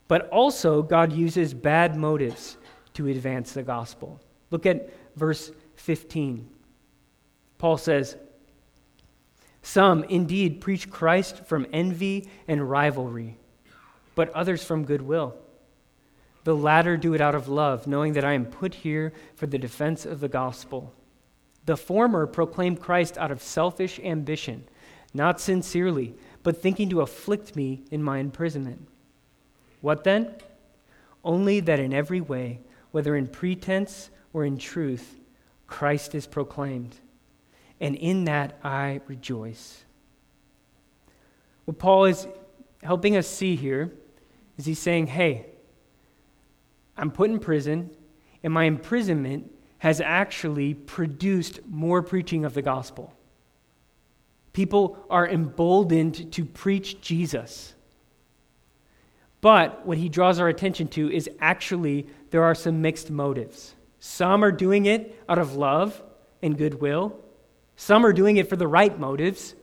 But 0.08 0.28
also, 0.30 0.82
God 0.82 1.12
uses 1.12 1.52
bad 1.52 1.96
motives 1.96 2.56
to 2.94 3.08
advance 3.08 3.52
the 3.52 3.64
gospel. 3.64 4.20
Look 4.52 4.64
at 4.64 4.90
verse 5.16 5.50
15. 5.74 6.48
Paul 7.58 7.76
says, 7.76 8.16
Some 9.66 10.04
indeed 10.04 10.60
preach 10.60 10.88
Christ 10.90 11.44
from 11.44 11.66
envy 11.72 12.28
and 12.46 12.70
rivalry, 12.70 13.36
but 14.14 14.30
others 14.30 14.62
from 14.62 14.84
goodwill. 14.84 15.34
The 16.44 16.54
latter 16.54 16.96
do 16.96 17.14
it 17.14 17.20
out 17.20 17.34
of 17.34 17.48
love, 17.48 17.88
knowing 17.88 18.12
that 18.12 18.24
I 18.24 18.34
am 18.34 18.46
put 18.46 18.74
here 18.74 19.12
for 19.34 19.48
the 19.48 19.58
defense 19.58 20.06
of 20.06 20.20
the 20.20 20.28
gospel. 20.28 20.94
The 21.64 21.76
former 21.76 22.28
proclaim 22.28 22.76
Christ 22.76 23.18
out 23.18 23.32
of 23.32 23.42
selfish 23.42 23.98
ambition, 23.98 24.68
not 25.12 25.40
sincerely, 25.40 26.14
but 26.44 26.62
thinking 26.62 26.88
to 26.90 27.00
afflict 27.00 27.56
me 27.56 27.82
in 27.90 28.04
my 28.04 28.18
imprisonment. 28.18 28.86
What 29.80 30.04
then? 30.04 30.32
Only 31.24 31.58
that 31.58 31.80
in 31.80 31.92
every 31.92 32.20
way, 32.20 32.60
whether 32.92 33.16
in 33.16 33.26
pretense 33.26 34.10
or 34.32 34.44
in 34.44 34.58
truth, 34.58 35.18
Christ 35.66 36.14
is 36.14 36.28
proclaimed. 36.28 37.00
And 37.80 37.94
in 37.94 38.24
that 38.24 38.58
I 38.64 39.00
rejoice. 39.06 39.84
What 41.66 41.78
Paul 41.78 42.06
is 42.06 42.26
helping 42.82 43.16
us 43.16 43.26
see 43.26 43.56
here 43.56 43.92
is 44.56 44.66
he's 44.66 44.78
saying, 44.78 45.08
hey, 45.08 45.46
I'm 46.96 47.10
put 47.10 47.28
in 47.30 47.38
prison, 47.38 47.90
and 48.42 48.52
my 48.52 48.64
imprisonment 48.64 49.50
has 49.78 50.00
actually 50.00 50.74
produced 50.74 51.60
more 51.68 52.02
preaching 52.02 52.44
of 52.44 52.54
the 52.54 52.62
gospel. 52.62 53.12
People 54.52 55.04
are 55.10 55.28
emboldened 55.28 56.32
to 56.32 56.44
preach 56.44 57.00
Jesus. 57.02 57.74
But 59.42 59.86
what 59.86 59.98
he 59.98 60.08
draws 60.08 60.40
our 60.40 60.48
attention 60.48 60.88
to 60.88 61.12
is 61.12 61.28
actually 61.40 62.06
there 62.30 62.42
are 62.42 62.54
some 62.54 62.80
mixed 62.80 63.10
motives. 63.10 63.74
Some 64.00 64.42
are 64.42 64.52
doing 64.52 64.86
it 64.86 65.22
out 65.28 65.38
of 65.38 65.56
love 65.56 66.02
and 66.42 66.56
goodwill, 66.56 67.20
some 67.76 68.04
are 68.04 68.12
doing 68.12 68.38
it 68.38 68.48
for 68.48 68.56
the 68.56 68.66
right 68.66 68.98
motives, 68.98 69.54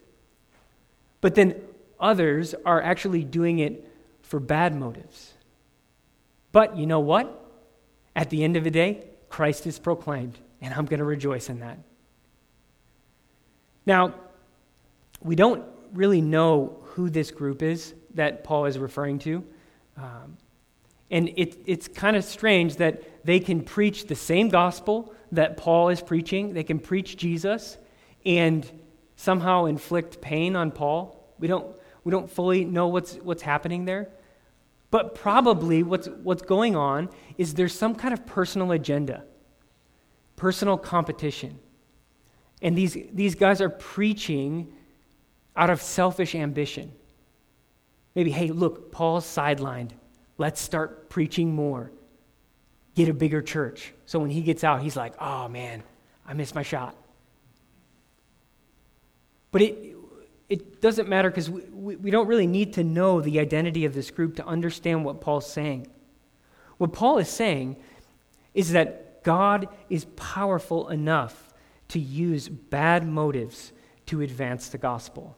but 1.22 1.36
then 1.36 1.56
others 2.00 2.54
are 2.66 2.82
actually 2.82 3.24
doing 3.24 3.60
it 3.60 3.90
for 4.22 4.40
bad 4.40 4.76
motives. 4.76 5.34
But 6.52 6.78
you 6.78 6.86
know 6.86 7.00
what? 7.00 7.40
At 8.16 8.30
the 8.30 8.44
end 8.44 8.56
of 8.56 8.64
the 8.64 8.72
day, 8.72 9.06
Christ 9.30 9.66
is 9.66 9.80
proclaimed, 9.80 10.38
and 10.62 10.74
I'm 10.74 10.86
going 10.86 11.00
to 11.00 11.06
rejoice 11.06 11.50
in 11.50 11.60
that. 11.62 11.80
Now, 13.86 14.14
we 15.22 15.36
don't 15.36 15.66
really 15.94 16.22
know 16.22 16.78
who 16.84 17.10
this 17.10 17.32
group 17.32 17.62
is 17.64 17.94
that 18.14 18.44
Paul 18.44 18.66
is 18.66 18.78
referring 18.78 19.20
to. 19.20 19.44
Um, 19.98 20.38
and 21.10 21.30
it, 21.36 21.58
it's 21.66 21.88
kind 21.88 22.16
of 22.16 22.24
strange 22.24 22.78
that 22.78 23.26
they 23.26 23.40
can 23.40 23.62
preach 23.62 24.08
the 24.08 24.16
same 24.16 24.50
gospel 24.50 25.14
that 25.32 25.58
Paul 25.58 25.90
is 25.90 26.02
preaching, 26.02 26.54
they 26.54 26.64
can 26.64 26.80
preach 26.80 27.18
Jesus, 27.18 27.78
and 28.26 28.70
somehow 29.16 29.66
inflict 29.66 30.22
pain 30.22 30.56
on 30.56 30.72
Paul. 30.72 31.34
We 31.40 31.48
don't, 31.48 31.76
we 32.04 32.12
don't 32.12 32.30
fully 32.30 32.66
know 32.66 32.88
what's, 32.88 33.16
what's 33.16 33.42
happening 33.42 33.86
there. 33.86 34.10
But 34.92 35.16
probably 35.16 35.82
what's, 35.82 36.08
what's 36.08 36.44
going 36.44 36.76
on 36.76 37.10
is 37.38 37.56
there's 37.56 37.74
some 37.74 37.96
kind 37.96 38.14
of 38.14 38.26
personal 38.26 38.72
agenda, 38.72 39.24
personal 40.36 40.78
competition. 40.78 41.58
And 42.62 42.78
these, 42.78 42.98
these 43.12 43.36
guys 43.36 43.60
are 43.60 43.70
preaching 43.70 44.72
out 45.56 45.70
of 45.70 45.82
selfish 45.82 46.36
ambition. 46.36 46.92
Maybe, 48.16 48.32
hey, 48.32 48.50
look, 48.50 48.92
Paul's 48.92 49.26
sidelined. 49.26 49.92
Let's 50.38 50.62
start 50.62 51.10
preaching 51.10 51.54
more. 51.54 51.92
Get 52.96 53.10
a 53.10 53.14
bigger 53.14 53.42
church. 53.42 53.94
So 54.06 54.20
when 54.20 54.30
he 54.30 54.42
gets 54.42 54.64
out, 54.64 54.82
he's 54.82 54.96
like, 54.96 55.14
oh 55.20 55.48
man, 55.48 55.84
I 56.28 56.34
missed 56.34 56.54
my 56.54 56.64
shot. 56.64 56.96
But 59.54 59.62
it, 59.62 59.96
it 60.50 60.82
doesn't 60.82 61.08
matter 61.08 61.30
because 61.30 61.50
we, 61.50 61.62
we, 61.72 61.96
we 61.96 62.12
don't 62.12 62.28
really 62.28 62.48
need 62.48 62.74
to 62.74 62.84
know 62.84 63.22
the 63.22 63.40
identity 63.40 63.86
of 63.86 63.94
this 63.94 64.12
group 64.12 64.36
to 64.38 64.46
understand 64.46 65.06
what 65.06 65.22
Paul's 65.22 65.50
saying. 65.50 65.88
What 66.80 66.92
Paul 66.92 67.20
is 67.20 67.30
saying 67.30 67.78
is 68.54 68.72
that 68.72 69.24
God 69.24 69.70
is 69.90 70.06
powerful 70.18 70.90
enough 70.90 71.54
to 71.90 72.00
use 72.00 72.50
bad 72.50 73.08
motives 73.08 73.72
to 74.08 74.22
advance 74.22 74.70
the 74.70 74.80
gospel. 74.80 75.38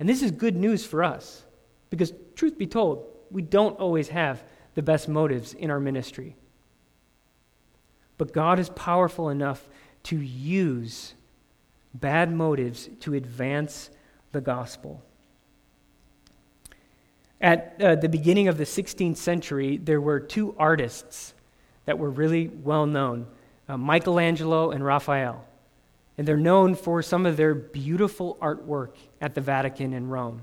And 0.00 0.08
this 0.08 0.22
is 0.22 0.32
good 0.32 0.56
news 0.56 0.84
for 0.84 1.04
us 1.04 1.44
because, 1.88 2.12
truth 2.34 2.58
be 2.58 2.66
told, 2.66 3.06
we 3.30 3.42
don't 3.42 3.78
always 3.78 4.08
have 4.08 4.42
the 4.74 4.82
best 4.82 5.08
motives 5.08 5.54
in 5.54 5.70
our 5.70 5.78
ministry. 5.78 6.34
But 8.18 8.32
God 8.32 8.58
is 8.58 8.70
powerful 8.70 9.28
enough 9.28 9.68
to 10.04 10.16
use 10.16 11.14
bad 11.94 12.32
motives 12.32 12.88
to 13.00 13.14
advance 13.14 13.90
the 14.32 14.40
gospel. 14.40 15.02
At 17.40 17.80
uh, 17.82 17.96
the 17.96 18.08
beginning 18.08 18.48
of 18.48 18.56
the 18.56 18.64
16th 18.64 19.16
century, 19.16 19.76
there 19.76 20.00
were 20.00 20.20
two 20.20 20.54
artists 20.58 21.34
that 21.86 21.98
were 21.98 22.10
really 22.10 22.48
well 22.48 22.86
known 22.86 23.26
uh, 23.68 23.76
Michelangelo 23.76 24.70
and 24.70 24.84
Raphael. 24.84 25.44
And 26.18 26.28
they're 26.28 26.36
known 26.36 26.74
for 26.74 27.02
some 27.02 27.26
of 27.26 27.36
their 27.36 27.54
beautiful 27.54 28.36
artwork 28.40 28.96
at 29.20 29.34
the 29.34 29.40
Vatican 29.40 29.92
in 29.92 30.08
Rome. 30.08 30.42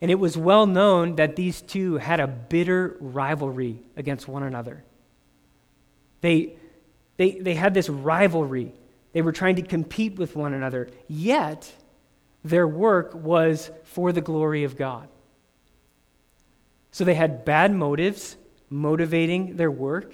And 0.00 0.10
it 0.10 0.16
was 0.16 0.36
well 0.36 0.66
known 0.66 1.16
that 1.16 1.36
these 1.36 1.62
two 1.62 1.96
had 1.96 2.20
a 2.20 2.26
bitter 2.26 2.96
rivalry 3.00 3.80
against 3.96 4.28
one 4.28 4.42
another. 4.42 4.84
They, 6.20 6.54
they, 7.16 7.32
they 7.32 7.54
had 7.54 7.74
this 7.74 7.88
rivalry 7.88 8.72
they 9.16 9.22
were 9.22 9.32
trying 9.32 9.56
to 9.56 9.62
compete 9.62 10.18
with 10.18 10.36
one 10.36 10.52
another, 10.52 10.90
yet 11.08 11.72
their 12.44 12.68
work 12.68 13.14
was 13.14 13.70
for 13.82 14.12
the 14.12 14.20
glory 14.20 14.62
of 14.62 14.76
God. 14.76 15.08
So 16.90 17.02
they 17.02 17.14
had 17.14 17.42
bad 17.42 17.72
motives 17.72 18.36
motivating 18.68 19.56
their 19.56 19.70
work, 19.70 20.12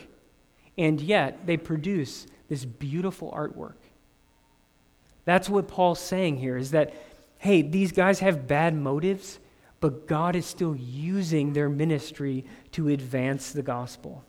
and 0.79 1.01
yet 1.01 1.49
they 1.49 1.57
produce 1.57 2.29
this 2.49 2.65
beautiful 2.65 3.33
artwork. 3.33 3.75
That's 5.25 5.49
what 5.49 5.67
Paul's 5.67 5.99
saying 5.99 6.37
here 6.37 6.57
is 6.57 6.71
that, 6.71 6.95
hey, 7.39 7.61
these 7.61 7.91
guys 7.91 8.21
have 8.21 8.47
bad 8.47 8.73
motives, 8.73 9.41
but 9.81 10.07
God 10.07 10.37
is 10.37 10.47
still 10.47 10.77
using 10.77 11.55
their 11.55 11.69
ministry 11.69 12.45
to 12.71 12.87
advance 12.87 13.51
the 13.51 13.65
gospel. 13.65 14.25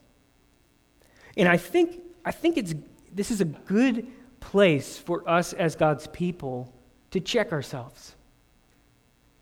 And 1.37 1.47
I 1.47 1.57
think, 1.57 2.01
I 2.25 2.31
think 2.31 2.57
it's, 2.57 2.73
this 3.13 3.29
is 3.29 3.39
a 3.39 3.45
good 3.45 4.07
place 4.43 4.97
for 4.97 5.27
us 5.27 5.53
as 5.53 5.75
God's 5.75 6.05
people 6.07 6.73
to 7.11 7.19
check 7.19 7.51
ourselves, 7.51 8.15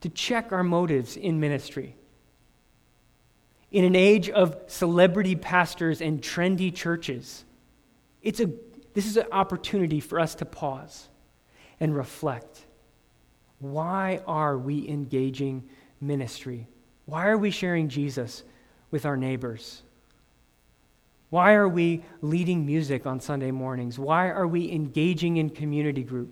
to 0.01 0.09
check 0.09 0.51
our 0.51 0.63
motives 0.63 1.17
in 1.17 1.39
ministry. 1.39 1.95
In 3.71 3.83
an 3.83 3.95
age 3.95 4.29
of 4.29 4.57
celebrity 4.67 5.35
pastors 5.35 6.01
and 6.01 6.21
trendy 6.21 6.73
churches, 6.73 7.43
it's 8.21 8.39
a, 8.39 8.49
this 8.93 9.05
is 9.05 9.17
an 9.17 9.25
opportunity 9.31 9.99
for 9.99 10.19
us 10.19 10.35
to 10.35 10.45
pause 10.45 11.07
and 11.79 11.95
reflect. 11.95 12.65
Why 13.59 14.21
are 14.27 14.57
we 14.57 14.87
engaging 14.87 15.67
ministry? 15.99 16.67
Why 17.05 17.27
are 17.27 17.37
we 17.37 17.51
sharing 17.51 17.89
Jesus 17.89 18.43
with 18.91 19.05
our 19.05 19.17
neighbors? 19.17 19.83
Why 21.31 21.53
are 21.53 21.67
we 21.67 22.03
leading 22.21 22.65
music 22.65 23.05
on 23.05 23.21
Sunday 23.21 23.51
mornings? 23.51 23.97
Why 23.97 24.29
are 24.29 24.45
we 24.45 24.69
engaging 24.69 25.37
in 25.37 25.49
community 25.49 26.03
group? 26.03 26.29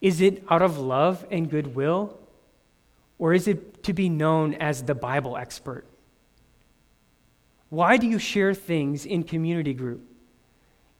Is 0.00 0.20
it 0.20 0.44
out 0.48 0.62
of 0.62 0.78
love 0.78 1.26
and 1.28 1.50
goodwill? 1.50 2.16
Or 3.18 3.34
is 3.34 3.48
it 3.48 3.82
to 3.82 3.92
be 3.92 4.08
known 4.08 4.54
as 4.54 4.84
the 4.84 4.94
Bible 4.94 5.36
expert? 5.36 5.84
Why 7.70 7.96
do 7.96 8.06
you 8.06 8.20
share 8.20 8.54
things 8.54 9.04
in 9.04 9.24
community 9.24 9.74
group? 9.74 10.08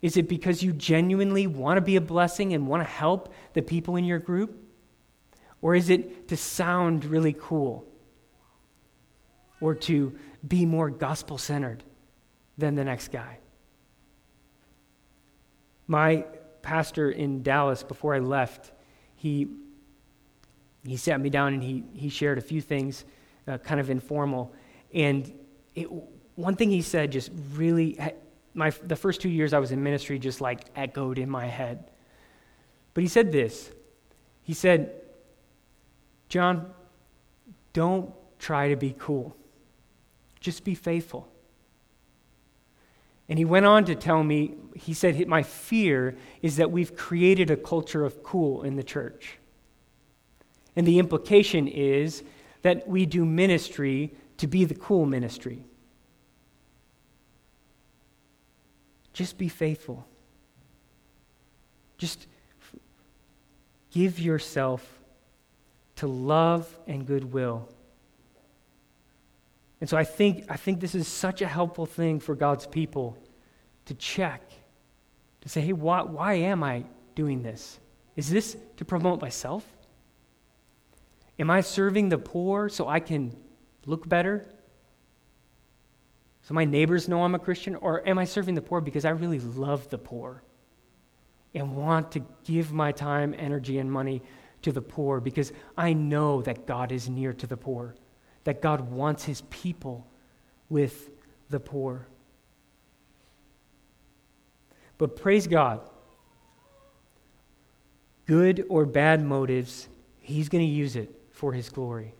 Is 0.01 0.17
it 0.17 0.29
because 0.29 0.61
you 0.61 0.73
genuinely 0.73 1.47
want 1.47 1.77
to 1.77 1.83
be 1.83 1.95
a 1.95 2.01
blessing 2.01 2.53
and 2.53 2.67
want 2.67 2.83
to 2.83 2.89
help 2.89 3.33
the 3.53 3.63
people 3.63 3.95
in 3.95 4.05
your 4.05 4.19
group? 4.19 4.61
Or 5.61 5.77
is 5.77 5.89
it 5.89 6.27
to 6.29 6.37
sound 6.37 7.05
really 7.05 7.37
cool? 7.39 7.87
Or 9.61 9.77
to 9.77 10.19
be 10.49 10.67
more 10.67 10.91
gospel 10.91 11.39
centered? 11.39 11.85
Than 12.59 12.75
the 12.75 12.85
next 12.85 13.09
guy. 13.11 13.39
My 15.87 16.25
pastor 16.63 17.11
in 17.11 17.43
Dallas, 17.43 17.83
before 17.83 18.15
I 18.15 18.19
left, 18.19 18.73
he, 19.17 19.49
he 20.85 20.97
sat 20.97 21.21
me 21.21 21.31
down 21.31 21.55
and 21.55 21.63
he, 21.63 21.85
he 21.95 22.09
shared 22.09 22.39
a 22.39 22.43
few 22.43 22.61
things, 22.61 23.05
uh, 23.47 23.59
kind 23.59 23.81
of 23.81 23.91
informal. 23.91 24.53
And 24.95 25.33
it, 25.75 25.89
one 26.35 26.57
thing 26.57 26.71
he 26.71 26.83
said 26.83 27.13
just 27.13 27.31
really, 27.55 27.99
my, 28.55 28.71
the 28.71 28.97
first 28.97 29.21
two 29.21 29.29
years 29.29 29.53
I 29.53 29.59
was 29.59 29.73
in 29.73 29.83
ministry 29.83 30.19
just 30.19 30.41
like 30.41 30.65
echoed 30.77 31.19
in 31.19 31.29
my 31.29 31.47
head. 31.47 31.91
But 32.95 33.03
he 33.03 33.09
said 33.09 33.33
this 33.33 33.71
He 34.43 34.55
said, 34.55 34.93
John, 36.29 36.73
don't 37.73 38.13
try 38.39 38.69
to 38.69 38.77
be 38.77 38.95
cool, 38.99 39.37
just 40.41 40.65
be 40.65 40.75
faithful. 40.75 41.32
And 43.29 43.39
he 43.39 43.45
went 43.45 43.67
on 43.67 43.85
to 43.87 43.95
tell 43.95 44.23
me, 44.23 44.55
he 44.75 44.95
said, 44.95 45.27
My 45.29 45.43
fear 45.43 46.17
is 46.43 46.57
that 46.57 46.71
we've 46.71 46.97
created 46.97 47.51
a 47.51 47.57
culture 47.57 48.05
of 48.05 48.23
cool 48.23 48.63
in 48.63 48.77
the 48.77 48.83
church. 48.83 49.39
And 50.75 50.87
the 50.87 50.99
implication 50.99 51.69
is 51.69 52.23
that 52.63 52.89
we 52.89 53.07
do 53.07 53.25
ministry 53.25 54.15
to 54.39 54.47
be 54.47 54.65
the 54.65 54.75
cool 54.75 55.07
ministry. 55.07 55.65
Just 59.13 59.37
be 59.37 59.49
faithful. 59.49 60.07
Just 61.99 62.27
give 63.93 64.19
yourself 64.19 64.99
to 65.97 66.07
love 66.07 66.77
and 66.87 67.07
goodwill. 67.07 67.69
And 69.83 69.91
so 69.91 69.97
I 69.97 70.05
think, 70.05 70.45
I 70.49 70.57
think 70.57 70.79
this 70.79 70.95
is 70.95 71.09
such 71.09 71.43
a 71.43 71.47
helpful 71.49 71.87
thing 71.87 72.21
for 72.21 72.37
God's 72.37 72.69
people 72.69 73.19
to 73.87 73.95
check, 73.95 74.49
to 75.41 75.49
say, 75.49 75.61
hey, 75.61 75.73
why, 75.73 76.03
why 76.03 76.35
am 76.35 76.63
I 76.63 76.85
doing 77.17 77.43
this? 77.43 77.81
Is 78.15 78.31
this 78.31 78.57
to 78.77 78.85
promote 78.85 79.21
myself? 79.21 79.67
Am 81.37 81.51
I 81.51 81.63
serving 81.63 82.11
the 82.11 82.19
poor 82.19 82.69
so 82.69 82.87
I 82.87 83.01
can 83.01 83.37
look 83.85 84.09
better? 84.09 84.47
So 86.43 86.55
my 86.55 86.65
neighbors 86.65 87.09
know 87.09 87.25
I'm 87.25 87.35
a 87.35 87.41
Christian? 87.41 87.75
Or 87.75 88.09
am 88.09 88.21
I 88.21 88.25
serving 88.25 88.55
the 88.55 88.63
poor 88.63 88.81
because 88.81 89.05
I 89.05 89.11
really 89.11 89.41
love 89.41 89.91
the 89.91 89.99
poor 89.99 90.45
and 91.55 91.75
want 91.75 92.13
to 92.13 92.25
give 92.45 92.73
my 92.73 92.93
time, 92.93 93.35
energy, 93.37 93.79
and 93.79 93.91
money 93.91 94.23
to 94.63 94.71
the 94.71 94.81
poor 94.81 95.19
because 95.19 95.53
I 95.77 95.93
know 95.93 96.41
that 96.43 96.69
God 96.69 96.93
is 96.93 97.09
near 97.09 97.33
to 97.33 97.49
the 97.49 97.57
poor, 97.57 97.97
that 98.45 98.61
God 98.61 98.91
wants 98.91 99.25
his 99.25 99.43
people 99.51 100.07
with 100.69 101.11
the 101.51 101.61
poor? 101.61 102.07
But 104.99 105.17
praise 105.17 105.47
God, 105.47 105.81
good 108.27 108.65
or 108.69 108.87
bad 108.87 109.25
motives, 109.25 109.89
he's 110.21 110.49
going 110.49 110.65
to 110.65 110.73
use 110.73 110.97
it 110.97 111.11
for 111.33 111.53
his 111.53 111.69
glory. 111.69 112.15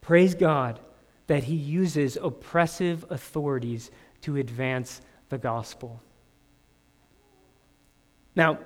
Praise 0.00 0.34
God 0.34 0.78
that 1.26 1.44
he 1.44 1.56
uses 1.56 2.16
oppressive 2.16 3.04
authorities 3.10 3.90
to 4.20 4.36
advance 4.36 5.00
the 5.28 5.38
gospel. 5.38 6.00
Now, 8.36 8.58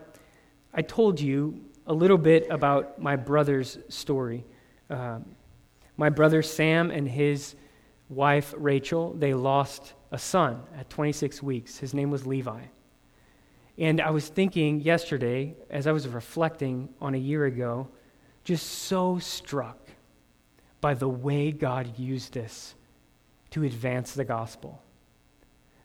I 0.75 0.83
told 0.83 1.21
you 1.21 1.65
a 1.87 1.95
little 1.95 2.19
bit 2.19 2.47
about 2.51 3.01
my 3.01 3.17
brother's 3.17 3.79
story. 3.89 4.45
Um, 4.91 5.25
my 6.01 6.09
brother 6.09 6.41
Sam 6.41 6.91
and 6.91 7.07
his 7.07 7.55
wife 8.09 8.55
Rachel, 8.57 9.13
they 9.13 9.35
lost 9.35 9.93
a 10.11 10.17
son 10.17 10.63
at 10.75 10.89
26 10.89 11.43
weeks. 11.43 11.77
His 11.77 11.93
name 11.93 12.11
was 12.11 12.27
Levi. 12.27 12.63
And 13.77 14.01
I 14.01 14.09
was 14.09 14.27
thinking 14.27 14.81
yesterday, 14.81 15.55
as 15.69 15.87
I 15.87 15.93
was 15.93 16.09
reflecting 16.09 16.89
on 17.03 17.15
a 17.15 17.19
year 17.19 17.45
ago, 17.45 17.87
just 18.45 18.67
so 18.67 19.19
struck 19.19 19.77
by 20.81 20.95
the 20.95 21.07
way 21.07 21.53
God 21.53 21.99
used 21.99 22.33
this 22.33 22.77
to 23.51 23.65
advance 23.65 24.15
the 24.15 24.25
gospel. 24.25 24.83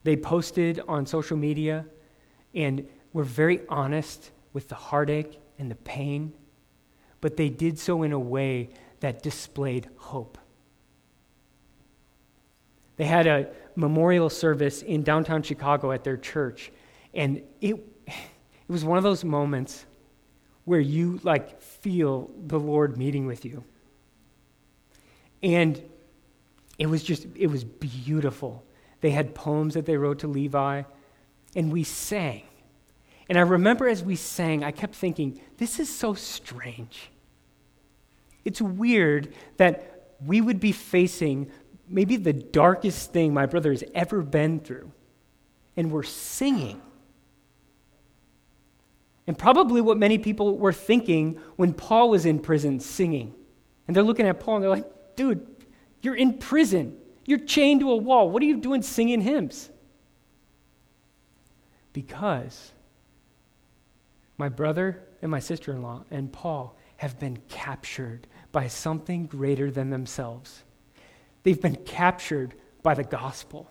They 0.05 0.15
posted 0.15 0.79
on 0.87 1.05
social 1.05 1.35
media 1.35 1.85
and 2.53 2.87
were 3.11 3.25
very 3.25 3.63
honest 3.67 4.31
with 4.53 4.69
the 4.69 4.75
heartache 4.75 5.41
and 5.59 5.69
the 5.69 5.75
pain, 5.75 6.31
but 7.19 7.35
they 7.35 7.49
did 7.49 7.77
so 7.77 8.03
in 8.03 8.13
a 8.13 8.19
way 8.19 8.69
that 9.05 9.21
displayed 9.21 9.87
hope. 9.97 10.35
They 12.97 13.05
had 13.05 13.27
a 13.27 13.49
memorial 13.75 14.31
service 14.31 14.81
in 14.81 15.03
downtown 15.03 15.43
Chicago 15.43 15.91
at 15.91 16.03
their 16.03 16.17
church, 16.17 16.71
and 17.13 17.43
it, 17.61 17.75
it 18.07 18.15
was 18.67 18.83
one 18.83 18.97
of 18.97 19.03
those 19.03 19.23
moments 19.23 19.85
where 20.63 20.79
you 20.79 21.19
like 21.21 21.61
feel 21.61 22.31
the 22.47 22.59
Lord 22.59 22.97
meeting 22.97 23.27
with 23.27 23.45
you. 23.45 23.63
And 25.43 25.79
it 26.79 26.87
was 26.87 27.03
just, 27.03 27.27
it 27.35 27.45
was 27.45 27.63
beautiful. 27.63 28.63
They 29.01 29.11
had 29.11 29.35
poems 29.35 29.75
that 29.75 29.85
they 29.85 29.97
wrote 29.97 30.17
to 30.19 30.27
Levi, 30.27 30.81
and 31.55 31.71
we 31.71 31.83
sang. 31.83 32.41
And 33.29 33.37
I 33.37 33.41
remember 33.41 33.87
as 33.87 34.03
we 34.03 34.15
sang, 34.15 34.63
I 34.63 34.71
kept 34.71 34.95
thinking, 34.95 35.39
this 35.57 35.79
is 35.79 35.95
so 35.95 36.15
strange. 36.15 37.11
It's 38.45 38.61
weird 38.61 39.33
that 39.57 40.13
we 40.23 40.39
would 40.39 40.59
be 40.59 40.71
facing 40.71 41.51
maybe 41.89 42.15
the 42.15 42.33
darkest 42.33 43.11
thing 43.11 43.33
my 43.33 43.45
brother 43.45 43.71
has 43.71 43.83
ever 43.93 44.21
been 44.21 44.59
through, 44.59 44.91
and 45.75 45.91
we're 45.91 46.03
singing. 46.03 46.81
And 49.27 49.37
probably 49.37 49.81
what 49.81 49.97
many 49.97 50.17
people 50.17 50.57
were 50.57 50.73
thinking 50.73 51.39
when 51.55 51.73
Paul 51.73 52.11
was 52.11 52.25
in 52.25 52.39
prison 52.39 52.79
singing. 52.79 53.33
And 53.87 53.95
they're 53.95 54.03
looking 54.03 54.27
at 54.27 54.39
Paul 54.39 54.55
and 54.55 54.63
they're 54.63 54.69
like, 54.69 55.15
dude, 55.15 55.47
you're 56.01 56.15
in 56.15 56.37
prison. 56.37 56.95
You're 57.25 57.39
chained 57.39 57.79
to 57.79 57.89
a 57.89 57.95
wall. 57.95 58.29
What 58.29 58.43
are 58.43 58.45
you 58.45 58.57
doing 58.57 58.83
singing 58.83 59.21
hymns? 59.21 59.71
Because 61.93 62.71
my 64.37 64.49
brother 64.49 65.01
and 65.23 65.31
my 65.31 65.39
sister 65.39 65.71
in 65.71 65.81
law 65.81 66.03
and 66.11 66.31
Paul 66.31 66.77
have 66.97 67.19
been 67.19 67.37
captured 67.49 68.27
by 68.55 68.69
something 68.69 69.25
greater 69.25 69.69
than 69.69 69.89
themselves. 69.89 70.63
They've 71.43 71.61
been 71.61 71.75
captured 71.75 72.53
by 72.83 72.93
the 72.93 73.03
gospel. 73.03 73.69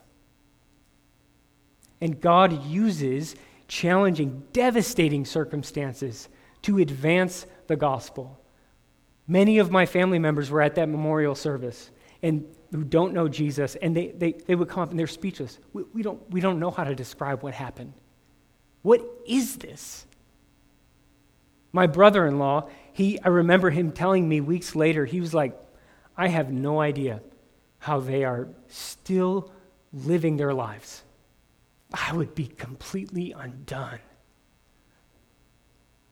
And 2.03 2.21
God 2.21 2.67
uses 2.67 3.35
challenging, 3.67 4.43
devastating 4.53 5.25
circumstances 5.25 6.29
to 6.61 6.81
advance 6.81 7.47
the 7.67 7.77
gospel. 7.77 8.39
Many 9.27 9.57
of 9.57 9.71
my 9.71 9.87
family 9.87 10.19
members 10.19 10.51
were 10.51 10.61
at 10.61 10.75
that 10.75 10.91
memorial 10.91 11.35
service 11.35 11.91
and 12.23 12.45
who 12.71 12.85
don't 12.85 13.15
know 13.15 13.27
Jesus, 13.27 13.77
and 13.77 13.97
they, 13.97 14.09
they, 14.09 14.33
they 14.33 14.55
would 14.55 14.69
come 14.69 14.83
up 14.83 14.91
and 14.91 14.99
they're 14.99 15.07
speechless. 15.07 15.59
We, 15.73 15.85
we, 15.95 16.03
don't, 16.03 16.21
we 16.31 16.43
don't 16.43 16.61
know 16.61 16.71
how 16.71 16.85
to 16.85 16.95
describe 16.95 17.43
what 17.43 17.55
happened. 17.55 17.95
What 18.83 19.01
is 19.27 19.57
this? 19.57 20.05
My 21.73 21.87
brother 21.87 22.27
in 22.27 22.39
law, 22.39 22.69
he, 22.95 23.21
I 23.21 23.29
remember 23.29 23.71
him 23.71 23.91
telling 23.91 24.29
me 24.29 24.41
weeks 24.41 24.77
later, 24.77 25.05
he 25.05 25.21
was 25.21 25.35
like, 25.35 25.61
I 26.17 26.29
have 26.29 26.53
no 26.53 26.81
idea 26.81 27.23
how 27.81 27.99
they 27.99 28.23
are 28.23 28.47
still 28.69 29.51
living 29.93 30.37
their 30.37 30.55
lives. 30.55 31.03
I 31.93 32.15
would 32.15 32.37
be 32.37 32.47
completely 32.47 33.33
undone. 33.33 33.99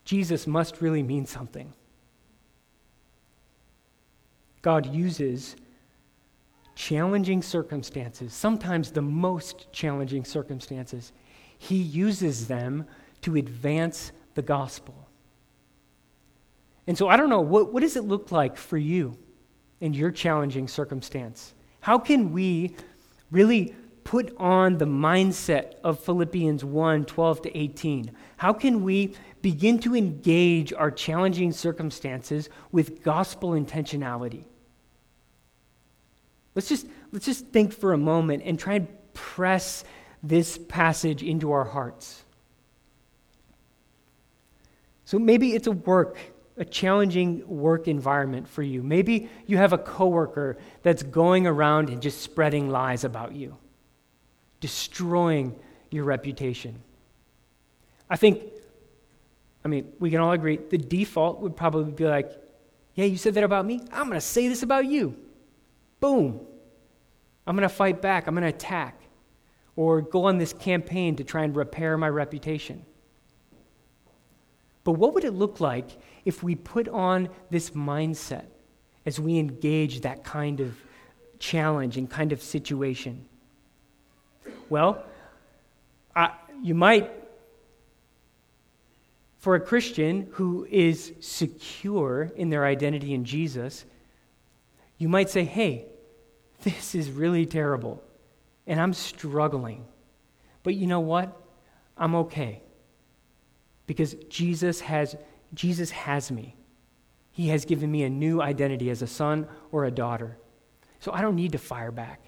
Jesus 0.05 0.49
must 0.49 0.81
really 0.81 1.05
mean 1.05 1.25
something. 1.25 1.73
God 4.61 4.93
uses 4.93 5.55
challenging 6.75 7.43
circumstances, 7.43 8.35
sometimes 8.35 8.91
the 8.91 9.03
most 9.03 9.71
challenging 9.71 10.25
circumstances, 10.25 11.13
He 11.59 11.77
uses 11.77 12.49
them 12.49 12.89
to 13.21 13.37
advance 13.37 14.11
the 14.35 14.43
gospel. 14.43 15.09
And 16.93 16.99
so 16.99 17.09
I 17.09 17.17
don't 17.17 17.31
know, 17.31 17.41
what, 17.41 17.73
what 17.73 17.81
does 17.81 17.97
it 17.97 18.05
look 18.05 18.31
like 18.31 18.55
for 18.55 18.77
you 18.77 19.17
in 19.81 19.95
your 19.95 20.11
challenging 20.11 20.69
circumstance? 20.69 21.55
How 21.81 21.99
can 21.99 22.35
we 22.35 22.77
really 23.31 23.75
put 24.05 24.37
on 24.37 24.77
the 24.77 24.85
mindset 24.85 25.77
of 25.83 25.99
Philippians 26.01 26.63
1 26.63 27.07
12 27.07 27.43
to 27.45 27.57
18? 27.57 28.11
How 28.37 28.53
can 28.53 28.85
we 28.85 29.15
begin 29.41 29.79
to 29.79 29.97
engage 29.97 30.75
our 30.75 30.91
challenging 30.91 31.51
circumstances 31.53 32.51
with 32.73 33.03
gospel 33.03 33.53
intentionality? 33.53 34.45
Let's 36.55 36.69
just, 36.69 36.87
let's 37.11 37.25
just 37.25 37.47
think 37.47 37.73
for 37.73 37.95
a 37.95 37.99
moment 37.99 38.43
and 38.45 38.59
try 38.59 38.75
and 38.75 38.89
press 39.15 39.83
this 40.23 40.59
passage 40.59 41.23
into 41.23 41.53
our 41.53 41.65
hearts. 41.65 42.23
So 45.07 45.19
maybe 45.19 45.55
it's 45.55 45.67
a 45.67 45.73
work, 45.73 46.19
a 46.57 46.65
challenging 46.65 47.47
work 47.49 47.89
environment 47.89 48.47
for 48.47 48.63
you. 48.63 48.83
Maybe 48.83 49.29
you 49.47 49.57
have 49.57 49.73
a 49.73 49.79
coworker 49.79 50.59
that's 50.83 51.03
going 51.03 51.47
around 51.47 51.89
and 51.89 52.03
just 52.03 52.21
spreading 52.21 52.69
lies 52.69 53.05
about 53.05 53.35
you 53.35 53.57
destroying 54.63 55.55
your 55.91 56.05
reputation. 56.05 56.81
I 58.09 58.17
think, 58.17 58.43
I 59.65 59.69
mean, 59.69 59.93
we 59.99 60.09
can 60.09 60.21
all 60.21 60.33
agree 60.33 60.57
the 60.57 60.79
default 60.79 61.41
would 61.41 61.57
probably 61.57 61.93
be 61.93 62.05
like, 62.05 62.31
yeah, 62.95 63.05
you 63.05 63.17
said 63.17 63.35
that 63.35 63.45
about 63.45 63.67
me? 63.67 63.81
I'm 63.93 64.07
going 64.07 64.13
to 64.13 64.21
say 64.21 64.49
this 64.49 64.63
about 64.63 64.87
you. 64.87 65.17
Boom. 66.01 66.41
I'm 67.47 67.57
going 67.57 67.69
to 67.69 67.75
fight 67.75 68.01
back. 68.01 68.27
I'm 68.27 68.35
going 68.35 68.43
to 68.43 68.57
attack. 68.57 69.01
Or 69.75 70.01
go 70.01 70.27
on 70.27 70.39
this 70.39 70.53
campaign 70.53 71.17
to 71.17 71.25
try 71.25 71.43
and 71.43 71.57
repair 71.57 71.99
my 71.99 72.09
reputation. 72.09 72.85
But 74.85 74.93
what 74.93 75.15
would 75.15 75.25
it 75.25 75.33
look 75.33 75.61
like 75.61 75.91
if 76.25 76.43
we 76.43 76.55
put 76.55 76.89
on 76.89 77.29
this 77.51 77.71
mindset 77.71 78.47
as 79.07 79.21
we 79.21 79.39
engage 79.39 80.01
that 80.01 80.25
kind 80.25 80.61
of 80.61 80.77
challenge 81.39 81.97
and 81.97 82.09
kind 82.11 82.33
of 82.33 82.43
situation? 82.43 83.27
Well, 84.69 85.05
I, 86.17 86.33
you 86.63 86.75
might, 86.75 87.11
for 89.39 89.55
a 89.55 89.61
Christian 89.61 90.29
who 90.33 90.67
is 90.71 91.13
secure 91.21 92.31
in 92.37 92.51
their 92.51 92.65
identity 92.65 93.15
in 93.15 93.25
Jesus, 93.25 93.85
you 94.99 95.09
might 95.09 95.31
say, 95.31 95.45
hey, 95.45 95.87
this 96.63 96.95
is 96.95 97.11
really 97.11 97.45
terrible, 97.45 98.03
and 98.67 98.81
I'm 98.81 98.93
struggling. 98.93 99.85
But 100.63 100.75
you 100.75 100.87
know 100.87 101.01
what? 101.01 101.37
I'm 101.97 102.15
okay. 102.15 102.63
Because 103.93 104.15
Jesus 104.31 104.81
has, 104.81 105.17
Jesus 105.53 105.91
has 105.91 106.33
me. 106.33 106.57
He 107.31 107.49
has 107.49 107.67
given 107.67 107.93
me 107.93 108.05
a 108.05 108.09
new 108.09 108.41
identity 108.41 108.89
as 108.89 109.03
a 109.03 109.07
son 109.07 109.47
or 109.71 109.85
a 109.85 109.91
daughter. 109.91 110.39
So 110.99 111.13
I 111.13 111.21
don't 111.21 111.37
need 111.37 111.53
to 111.53 111.59
fire 111.59 111.93
back. 111.93 112.25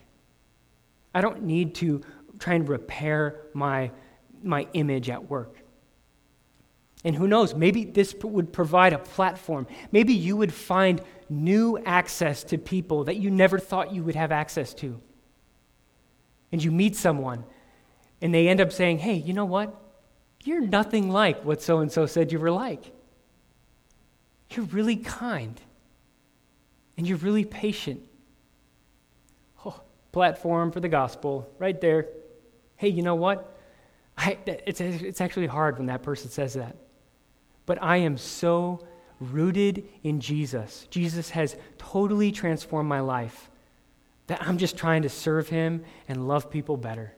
I 1.14 1.22
don't 1.22 1.44
need 1.44 1.74
to 1.76 2.02
try 2.38 2.52
and 2.52 2.68
repair 2.68 3.40
my, 3.54 3.92
my 4.42 4.68
image 4.74 5.08
at 5.08 5.30
work. 5.30 5.56
And 7.02 7.16
who 7.16 7.26
knows, 7.26 7.54
maybe 7.54 7.86
this 7.86 8.14
would 8.22 8.52
provide 8.52 8.92
a 8.92 8.98
platform. 8.98 9.66
Maybe 9.90 10.12
you 10.12 10.36
would 10.36 10.52
find 10.52 11.00
new 11.30 11.78
access 11.86 12.44
to 12.44 12.58
people 12.58 13.04
that 13.04 13.16
you 13.16 13.30
never 13.30 13.58
thought 13.58 13.90
you 13.90 14.02
would 14.02 14.16
have 14.16 14.32
access 14.32 14.74
to. 14.74 15.00
And 16.52 16.62
you 16.62 16.70
meet 16.70 16.94
someone, 16.94 17.44
and 18.20 18.34
they 18.34 18.48
end 18.48 18.60
up 18.60 18.70
saying, 18.70 18.98
Hey, 18.98 19.14
you 19.14 19.32
know 19.32 19.46
what? 19.46 19.80
You're 20.44 20.60
nothing 20.60 21.10
like 21.10 21.42
what 21.44 21.62
so 21.62 21.78
and 21.78 21.90
so 21.90 22.06
said 22.06 22.30
you 22.30 22.38
were 22.38 22.50
like. 22.50 22.92
You're 24.50 24.66
really 24.66 24.96
kind, 24.96 25.58
and 26.96 27.08
you're 27.08 27.18
really 27.18 27.44
patient. 27.44 28.00
Oh, 29.64 29.80
platform 30.12 30.70
for 30.70 30.80
the 30.80 30.88
gospel, 30.88 31.50
right 31.58 31.80
there. 31.80 32.08
Hey, 32.76 32.88
you 32.88 33.02
know 33.02 33.14
what? 33.14 33.56
I, 34.16 34.38
it's, 34.46 34.80
it's 34.80 35.20
actually 35.20 35.46
hard 35.46 35.78
when 35.78 35.86
that 35.86 36.02
person 36.02 36.30
says 36.30 36.54
that. 36.54 36.76
But 37.66 37.82
I 37.82 37.96
am 37.96 38.18
so 38.18 38.86
rooted 39.18 39.88
in 40.02 40.20
Jesus. 40.20 40.86
Jesus 40.90 41.30
has 41.30 41.56
totally 41.78 42.30
transformed 42.30 42.88
my 42.88 43.00
life 43.00 43.50
that 44.26 44.42
I'm 44.42 44.58
just 44.58 44.76
trying 44.76 45.02
to 45.02 45.08
serve 45.08 45.48
him 45.48 45.84
and 46.06 46.28
love 46.28 46.50
people 46.50 46.76
better. 46.76 47.14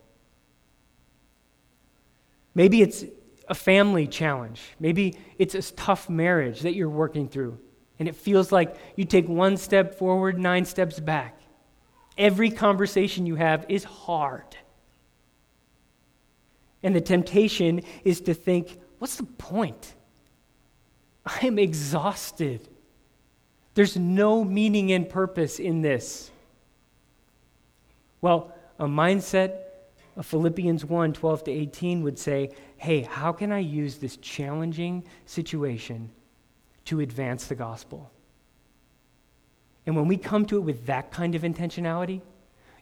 Maybe 2.55 2.81
it's 2.81 3.05
a 3.49 3.55
family 3.55 4.07
challenge. 4.07 4.63
Maybe 4.81 5.17
it's 5.39 5.55
a 5.55 5.63
tough 5.73 6.09
marriage 6.09 6.61
that 6.61 6.75
you're 6.75 6.89
working 6.89 7.29
through, 7.29 7.59
and 7.99 8.09
it 8.09 8.17
feels 8.17 8.53
like 8.53 8.77
you 8.97 9.05
take 9.05 9.29
one 9.29 9.57
step 9.57 9.95
forward, 9.95 10.39
nine 10.39 10.65
steps 10.65 11.01
back. 11.01 11.41
Every 12.19 12.51
conversation 12.51 13.27
you 13.27 13.37
have 13.37 13.67
is 13.69 13.85
hard. 13.85 14.57
And 16.83 16.95
the 16.95 17.01
temptation 17.01 17.83
is 18.05 18.21
to 18.23 18.35
think, 18.35 18.79
what's 18.99 19.17
the 19.17 19.25
point? 19.25 19.95
I 21.25 21.47
am 21.47 21.59
exhausted. 21.59 22.69
There's 23.75 23.97
no 23.97 24.45
meaning 24.45 24.93
and 24.93 25.09
purpose 25.09 25.59
in 25.59 25.83
this. 25.83 26.31
Well, 28.21 28.55
a 28.79 28.87
mindset 28.87 29.66
Philippians 30.23 30.85
1 30.85 31.13
12 31.13 31.45
to 31.45 31.51
18 31.51 32.03
would 32.03 32.19
say, 32.19 32.51
hey, 32.77 33.03
how 33.03 33.33
can 33.33 33.53
I 33.53 33.59
use 33.59 33.97
this 33.97 34.17
challenging 34.17 35.05
situation 35.27 36.11
to 36.87 37.01
advance 37.01 37.47
the 37.47 37.55
gospel? 37.55 38.11
And 39.85 39.95
when 39.95 40.09
we 40.09 40.17
come 40.17 40.47
to 40.47 40.57
it 40.57 40.61
with 40.61 40.87
that 40.87 41.11
kind 41.11 41.35
of 41.35 41.43
intentionality, 41.43 42.21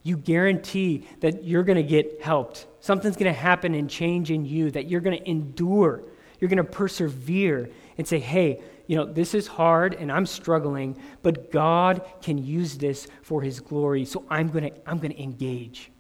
you 0.03 0.17
guarantee 0.17 1.07
that 1.21 1.45
you're 1.45 1.65
going 1.65 1.77
to 1.77 1.83
get 1.83 2.23
helped. 2.23 2.67
Something's 2.81 3.17
going 3.17 3.33
to 3.33 3.39
happen 3.39 3.75
and 3.75 3.89
change 3.89 4.31
in 4.31 4.45
you, 4.45 4.71
that 4.71 4.87
you're 4.89 5.01
going 5.01 5.19
to 5.19 5.29
endure, 5.29 6.03
you're 6.39 6.49
going 6.49 6.59
to 6.59 6.65
persevere 6.65 7.71
and 7.99 8.07
say, 8.07 8.19
hey, 8.19 8.63
you 8.87 8.97
know, 8.97 9.07
this 9.07 9.35
is 9.35 9.47
hard 9.47 9.95
and 9.95 10.13
I'm 10.13 10.27
struggling, 10.27 10.99
but 11.23 11.51
God 11.51 12.03
can 12.21 12.39
use 12.39 12.77
this 12.77 13.09
for 13.23 13.41
his 13.41 13.61
glory. 13.61 14.05
So 14.05 14.25
I'm 14.29 14.49
going 14.49 14.71
to 14.71 14.89
I'm 14.89 14.99
going 14.99 15.13
to 15.13 15.23
engage. 15.23 15.91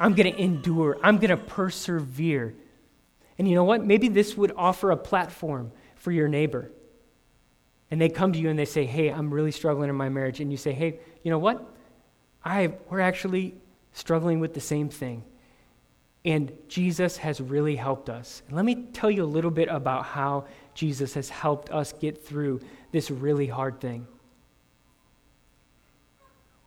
I'm 0.00 0.14
going 0.14 0.32
to 0.32 0.40
endure. 0.40 0.98
I'm 1.02 1.18
going 1.18 1.30
to 1.30 1.36
persevere. 1.36 2.54
And 3.38 3.46
you 3.46 3.54
know 3.54 3.64
what? 3.64 3.84
Maybe 3.84 4.08
this 4.08 4.36
would 4.36 4.52
offer 4.56 4.90
a 4.90 4.96
platform 4.96 5.70
for 5.94 6.10
your 6.10 6.26
neighbor. 6.26 6.72
And 7.90 8.00
they 8.00 8.08
come 8.08 8.32
to 8.32 8.38
you 8.38 8.48
and 8.48 8.58
they 8.58 8.64
say, 8.64 8.86
"Hey, 8.86 9.10
I'm 9.10 9.32
really 9.32 9.50
struggling 9.50 9.90
in 9.90 9.96
my 9.96 10.08
marriage." 10.08 10.40
And 10.40 10.50
you 10.50 10.56
say, 10.56 10.72
"Hey, 10.72 11.00
you 11.22 11.30
know 11.30 11.38
what? 11.38 11.62
I 12.44 12.72
we're 12.88 13.00
actually 13.00 13.54
struggling 13.92 14.40
with 14.40 14.54
the 14.54 14.60
same 14.60 14.88
thing. 14.88 15.24
And 16.24 16.52
Jesus 16.68 17.16
has 17.18 17.40
really 17.40 17.76
helped 17.76 18.10
us. 18.10 18.42
Let 18.50 18.64
me 18.64 18.86
tell 18.92 19.10
you 19.10 19.24
a 19.24 19.26
little 19.26 19.50
bit 19.50 19.68
about 19.68 20.04
how 20.04 20.46
Jesus 20.74 21.14
has 21.14 21.30
helped 21.30 21.70
us 21.70 21.92
get 21.94 22.24
through 22.24 22.60
this 22.92 23.10
really 23.10 23.46
hard 23.46 23.80
thing. 23.80 24.06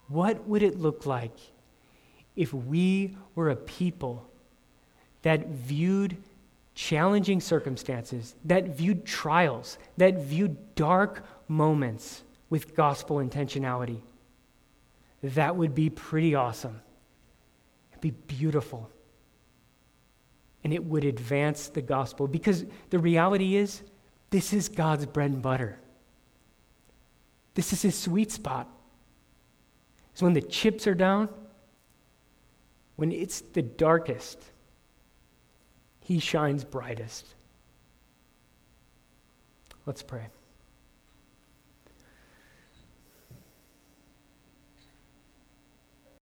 What 0.07 0.47
would 0.47 0.63
it 0.63 0.79
look 0.79 1.05
like 1.05 1.37
if 2.35 2.53
we 2.53 3.15
were 3.35 3.49
a 3.49 3.55
people 3.55 4.29
that 5.21 5.47
viewed 5.47 6.17
challenging 6.75 7.39
circumstances, 7.39 8.35
that 8.45 8.69
viewed 8.69 9.05
trials, 9.05 9.77
that 9.97 10.17
viewed 10.17 10.75
dark 10.75 11.25
moments 11.47 12.23
with 12.49 12.75
gospel 12.75 13.17
intentionality? 13.17 14.01
That 15.21 15.55
would 15.55 15.73
be 15.73 15.89
pretty 15.89 16.35
awesome. 16.35 16.81
It'd 17.91 18.01
be 18.01 18.11
beautiful. 18.11 18.89
And 20.63 20.73
it 20.73 20.83
would 20.83 21.05
advance 21.05 21.67
the 21.69 21.81
gospel 21.81 22.27
because 22.27 22.65
the 22.89 22.99
reality 22.99 23.55
is, 23.55 23.81
this 24.29 24.51
is 24.51 24.67
God's 24.67 25.05
bread 25.05 25.31
and 25.31 25.41
butter. 25.41 25.79
This 27.53 27.71
is 27.71 27.83
his 27.83 27.95
sweet 27.97 28.31
spot. 28.31 28.67
It's 30.11 30.21
when 30.21 30.33
the 30.33 30.41
chips 30.41 30.87
are 30.87 30.95
down, 30.95 31.29
when 32.95 33.12
it's 33.12 33.41
the 33.41 33.62
darkest, 33.62 34.39
he 35.99 36.19
shines 36.19 36.63
brightest. 36.63 37.25
Let's 39.86 40.03
pray. 40.03 40.27